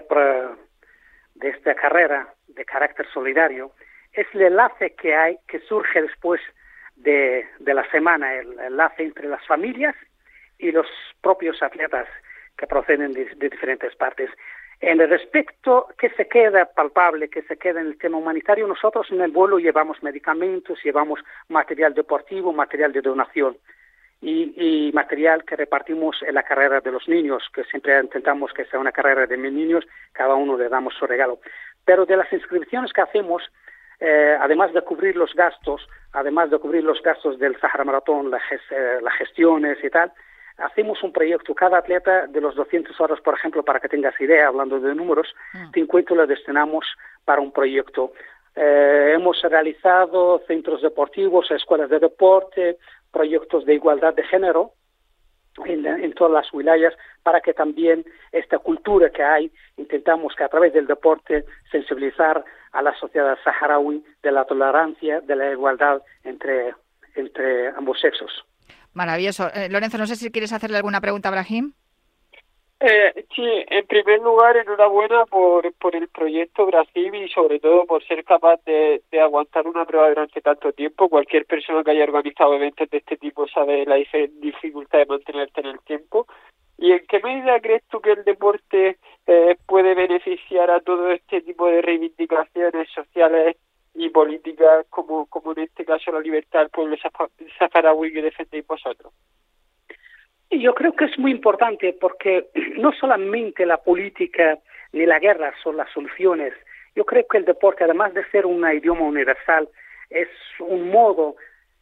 [1.36, 3.72] de esta carrera de carácter solidario,
[4.16, 6.42] es el enlace que hay, que surge después
[6.96, 9.96] de, de la semana, el enlace entre las familias
[10.58, 10.88] y los
[11.22, 12.08] propios atletas
[12.58, 14.30] que proceden de, de diferentes partes.
[14.82, 19.08] En el respecto que se queda palpable, que se queda en el tema humanitario, nosotros
[19.12, 23.58] en el vuelo llevamos medicamentos, llevamos material deportivo, material de donación
[24.22, 28.66] y, y material que repartimos en la carrera de los niños, que siempre intentamos que
[28.66, 31.40] sea una carrera de niños, cada uno le damos su regalo.
[31.86, 33.44] Pero de las inscripciones que hacemos,
[34.00, 39.00] eh, además de cubrir los gastos, además de cubrir los gastos del Sahara Maratón, eh,
[39.02, 40.12] las gestiones y tal,
[40.58, 41.54] hacemos un proyecto.
[41.54, 45.34] Cada atleta de los 200 horas, por ejemplo, para que tengas idea, hablando de números,
[45.74, 46.86] 50 lo destinamos
[47.24, 48.14] para un proyecto.
[48.56, 52.78] Eh, hemos realizado centros deportivos, escuelas de deporte,
[53.12, 54.72] proyectos de igualdad de género
[55.66, 56.94] en, en todas las wilayas
[57.24, 62.44] para que también esta cultura que hay, intentamos que a través del deporte sensibilizar
[62.76, 66.74] a la sociedad saharaui de la tolerancia, de la igualdad entre,
[67.16, 68.46] entre ambos sexos.
[68.94, 69.48] Maravilloso.
[69.54, 71.74] Eh, Lorenzo, no sé si quieres hacerle alguna pregunta a Brahim.
[72.80, 78.06] Eh, sí, en primer lugar, enhorabuena por, por el proyecto Brasil y sobre todo por
[78.06, 81.10] ser capaz de, de aguantar una prueba durante tanto tiempo.
[81.10, 85.68] Cualquier persona que haya organizado eventos de este tipo sabe la dificultad de mantenerte en
[85.68, 86.28] el tiempo.
[86.78, 88.98] ¿Y en qué medida crees tú que el deporte
[89.76, 93.58] puede beneficiar a todo este tipo de reivindicaciones sociales
[93.94, 96.96] y políticas como, como en este caso la libertad del pueblo
[97.60, 99.12] saharaui que defendéis vosotros.
[100.50, 102.48] Yo creo que es muy importante porque
[102.78, 104.60] no solamente la política
[104.94, 106.54] ni la guerra son las soluciones.
[106.96, 109.68] Yo creo que el deporte, además de ser un idioma universal,
[110.10, 111.36] es un modo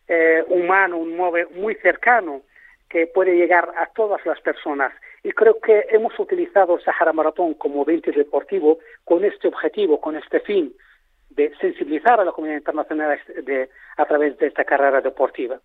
[0.07, 2.41] eh, humano, un modo muy cercano
[2.89, 4.91] que puede llegar a todas las personas.
[5.23, 10.17] Y creo que hemos utilizado el Sahara Maratón como evento deportivo con este objetivo, con
[10.17, 10.73] este fin
[11.29, 13.19] de sensibilizar a la comunidad internacional
[13.97, 15.59] a través de esta carrera deportiva.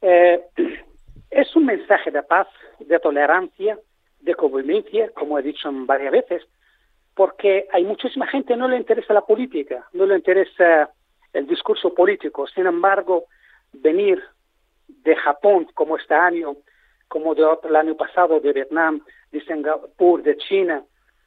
[0.00, 0.40] Eh,
[1.30, 2.46] es un mensaje de paz,
[2.78, 3.78] de tolerancia,
[4.20, 6.42] de convivencia, como he dicho varias veces,
[7.14, 10.90] porque hay muchísima gente no le interesa la política, no le interesa
[11.32, 12.46] el discurso político.
[12.46, 13.24] Sin embargo,
[13.72, 14.22] venir
[14.86, 16.56] de Japón como este año,
[17.12, 19.02] como de el año pasado de Vietnam,
[19.32, 20.82] de Singapur, de China,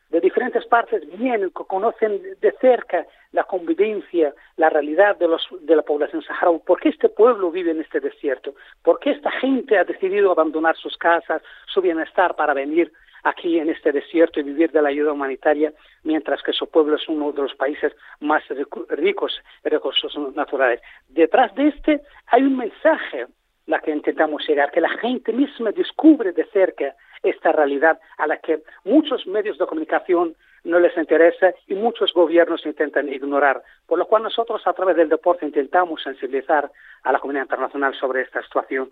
[0.10, 5.84] de diferentes partes vienen, conocen de cerca la convivencia, la realidad de, los, de la
[5.84, 6.60] población saharaui.
[6.66, 8.56] ¿Por qué este pueblo vive en este desierto?
[8.82, 13.70] ¿Por qué esta gente ha decidido abandonar sus casas, su bienestar para venir aquí en
[13.70, 15.72] este desierto y vivir de la ayuda humanitaria,
[16.02, 18.42] mientras que su pueblo es uno de los países más
[18.90, 20.82] ricos en recursos naturales?
[21.10, 23.28] Detrás de este hay un mensaje
[23.68, 28.38] la que intentamos llegar, que la gente misma descubre de cerca esta realidad a la
[28.38, 33.63] que muchos medios de comunicación no les interesa y muchos gobiernos intentan ignorar.
[33.88, 36.72] Por lo cual nosotros a través del deporte intentamos sensibilizar
[37.03, 38.89] a la comunidad internacional sobre esta situación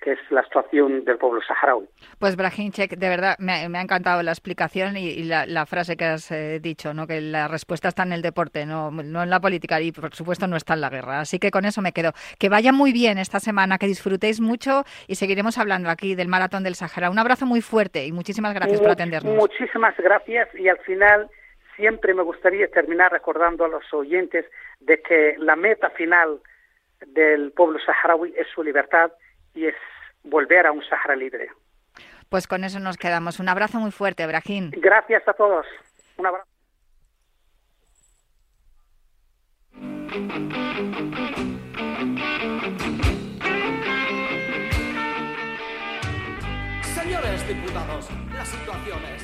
[0.00, 1.88] que es la situación del pueblo saharaui.
[2.18, 6.60] Pues Brahimchek, de verdad me, ha encantado la explicación y, la, frase que has eh,
[6.60, 7.06] dicho, ¿no?
[7.06, 10.46] que la respuesta está en el deporte, no, no en la política y por supuesto
[10.46, 11.20] no está en la guerra.
[11.20, 12.12] Así que con eso me quedo.
[12.38, 16.62] Que vaya muy bien esta semana, que disfrutéis mucho y seguiremos hablando aquí del Maratón
[16.62, 17.10] del Sahara.
[17.10, 19.34] Un abrazo muy fuerte y muchísimas gracias por atendernos.
[19.34, 21.28] Muchísimas gracias y al final
[21.76, 24.46] siempre me gustaría terminar recordando a los oyentes
[24.80, 26.40] de que la meta final
[27.06, 29.12] del pueblo saharaui es su libertad
[29.56, 29.74] y es
[30.22, 31.48] volver a un Sahara libre.
[32.28, 33.40] Pues con eso nos quedamos.
[33.40, 34.70] Un abrazo muy fuerte, Brahim.
[34.72, 35.66] Gracias a todos.
[36.18, 36.46] Un abrazo.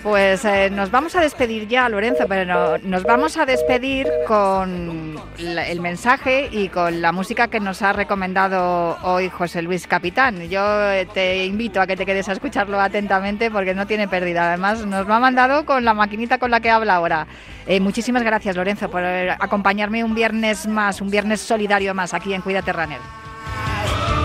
[0.02, 5.80] Pues eh, nos vamos a despedir ya, Lorenzo, pero nos vamos a despedir con el
[5.80, 10.48] mensaje y con la música que nos ha recomendado hoy José Luis Capitán.
[10.48, 10.60] Yo
[10.90, 14.48] eh, te invito a que te quedes a escucharlo atentamente porque no tiene pérdida.
[14.48, 17.26] Además, nos lo ha mandado con la maquinita con la que habla ahora.
[17.66, 22.42] Eh, muchísimas gracias, Lorenzo, por acompañarme un viernes más, un viernes solidario más aquí en
[22.42, 23.21] Cuídate Runner.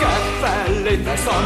[0.05, 1.45] Felices son,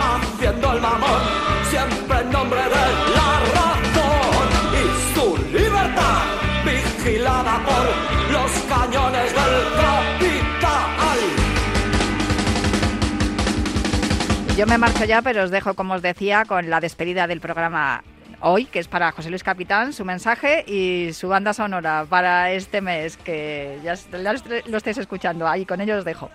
[0.00, 1.22] haciendo el mamón,
[1.70, 2.84] siempre en nombre de
[3.16, 4.46] la razón
[4.80, 6.22] y su libertad,
[6.64, 11.18] vigilada por los cañones del capital.
[14.56, 18.02] Yo me marcho ya, pero os dejo, como os decía, con la despedida del programa
[18.40, 22.80] hoy, que es para José Luis Capitán, su mensaje y su banda sonora para este
[22.80, 24.34] mes, que ya, ya
[24.66, 25.48] lo estáis escuchando.
[25.48, 26.30] Ahí con ellos os dejo.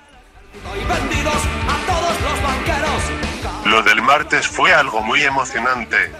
[3.66, 6.12] Lo del martes fue algo muy emocionante.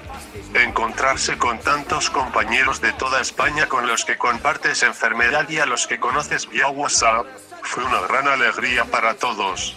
[0.54, 5.88] Encontrarse con tantos compañeros de toda España con los que compartes enfermedad y a los
[5.88, 7.26] que conoces vía WhatsApp,
[7.62, 9.76] fue una gran alegría para todos.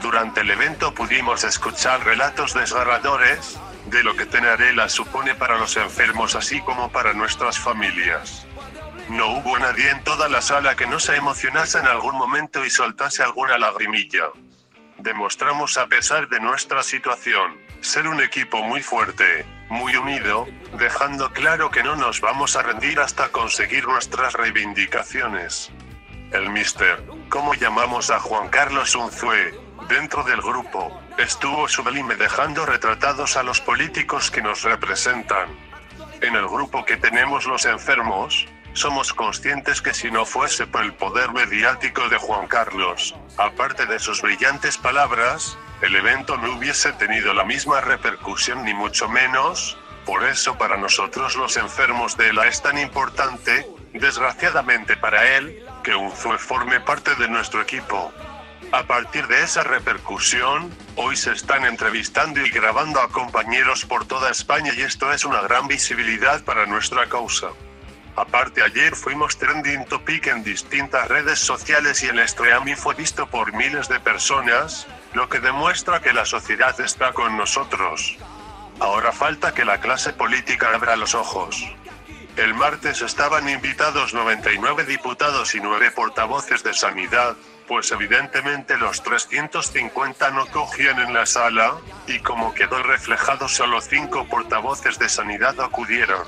[0.00, 6.34] Durante el evento pudimos escuchar relatos desgarradores, de lo que Tenarela supone para los enfermos
[6.34, 8.46] así como para nuestras familias.
[9.12, 12.70] No hubo nadie en toda la sala que no se emocionase en algún momento y
[12.70, 14.30] soltase alguna lagrimilla.
[14.96, 20.48] Demostramos a pesar de nuestra situación, ser un equipo muy fuerte, muy unido,
[20.78, 25.70] dejando claro que no nos vamos a rendir hasta conseguir nuestras reivindicaciones.
[26.30, 29.52] El mister, como llamamos a Juan Carlos Unzué,
[29.90, 35.50] dentro del grupo, estuvo sublime dejando retratados a los políticos que nos representan.
[36.22, 40.94] En el grupo que tenemos los enfermos, somos conscientes que si no fuese por el
[40.94, 47.34] poder mediático de Juan Carlos, aparte de sus brillantes palabras, el evento no hubiese tenido
[47.34, 52.62] la misma repercusión ni mucho menos, por eso para nosotros los enfermos de ELA es
[52.62, 58.12] tan importante, desgraciadamente para él, que Unzue forme parte de nuestro equipo.
[58.72, 64.30] A partir de esa repercusión, hoy se están entrevistando y grabando a compañeros por toda
[64.30, 67.48] España y esto es una gran visibilidad para nuestra causa.
[68.14, 73.54] Aparte ayer fuimos trending topic en distintas redes sociales y el streaming fue visto por
[73.54, 78.18] miles de personas, lo que demuestra que la sociedad está con nosotros.
[78.80, 81.64] Ahora falta que la clase política abra los ojos.
[82.36, 87.36] El martes estaban invitados 99 diputados y 9 portavoces de sanidad,
[87.66, 94.28] pues evidentemente los 350 no cogían en la sala, y como quedó reflejado solo 5
[94.28, 96.26] portavoces de sanidad acudieron.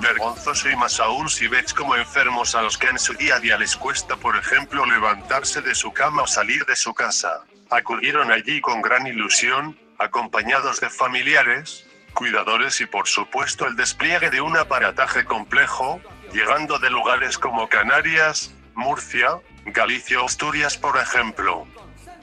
[0.00, 3.40] Vergonzoso y más aún si ves como enfermos a los que en su día a
[3.40, 7.44] día les cuesta por ejemplo levantarse de su cama o salir de su casa.
[7.68, 14.40] Acudieron allí con gran ilusión, acompañados de familiares, cuidadores y por supuesto el despliegue de
[14.40, 16.00] un aparataje complejo,
[16.32, 21.66] llegando de lugares como Canarias, Murcia, Galicia o Asturias por ejemplo.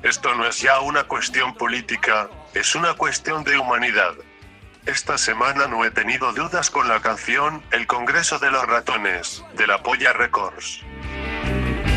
[0.01, 4.13] Esto no es ya una cuestión política, es una cuestión de humanidad.
[4.87, 9.67] Esta semana no he tenido dudas con la canción El Congreso de los Ratones, de
[9.67, 10.81] la Polla Records.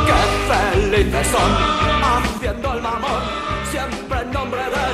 [0.07, 1.51] ¡Qué felices son!
[2.01, 3.23] Haciendo el mamón,
[3.69, 4.90] siempre en nombre de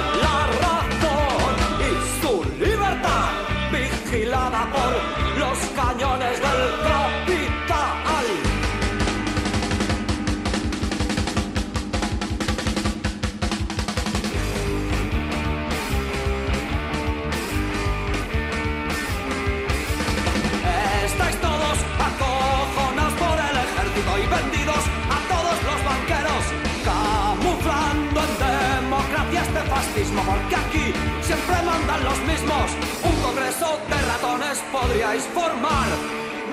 [32.38, 32.72] mismos.
[33.04, 35.88] Un congreso de ratones podríais formar.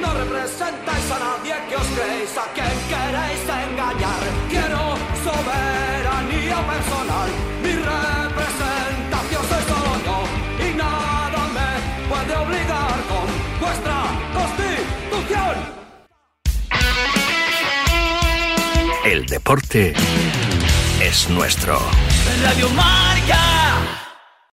[0.00, 4.22] No representáis a nadie que os creéis, a quien queréis engañar.
[4.50, 4.82] Quiero
[5.26, 7.28] soberanía personal,
[7.62, 10.18] mi representación soy solo yo
[10.66, 11.70] y nada me
[12.10, 13.26] puede obligar con
[13.60, 13.98] vuestra
[14.36, 15.56] constitución.
[19.04, 19.94] El deporte
[21.00, 21.78] es nuestro.
[22.42, 23.73] Radio Marca.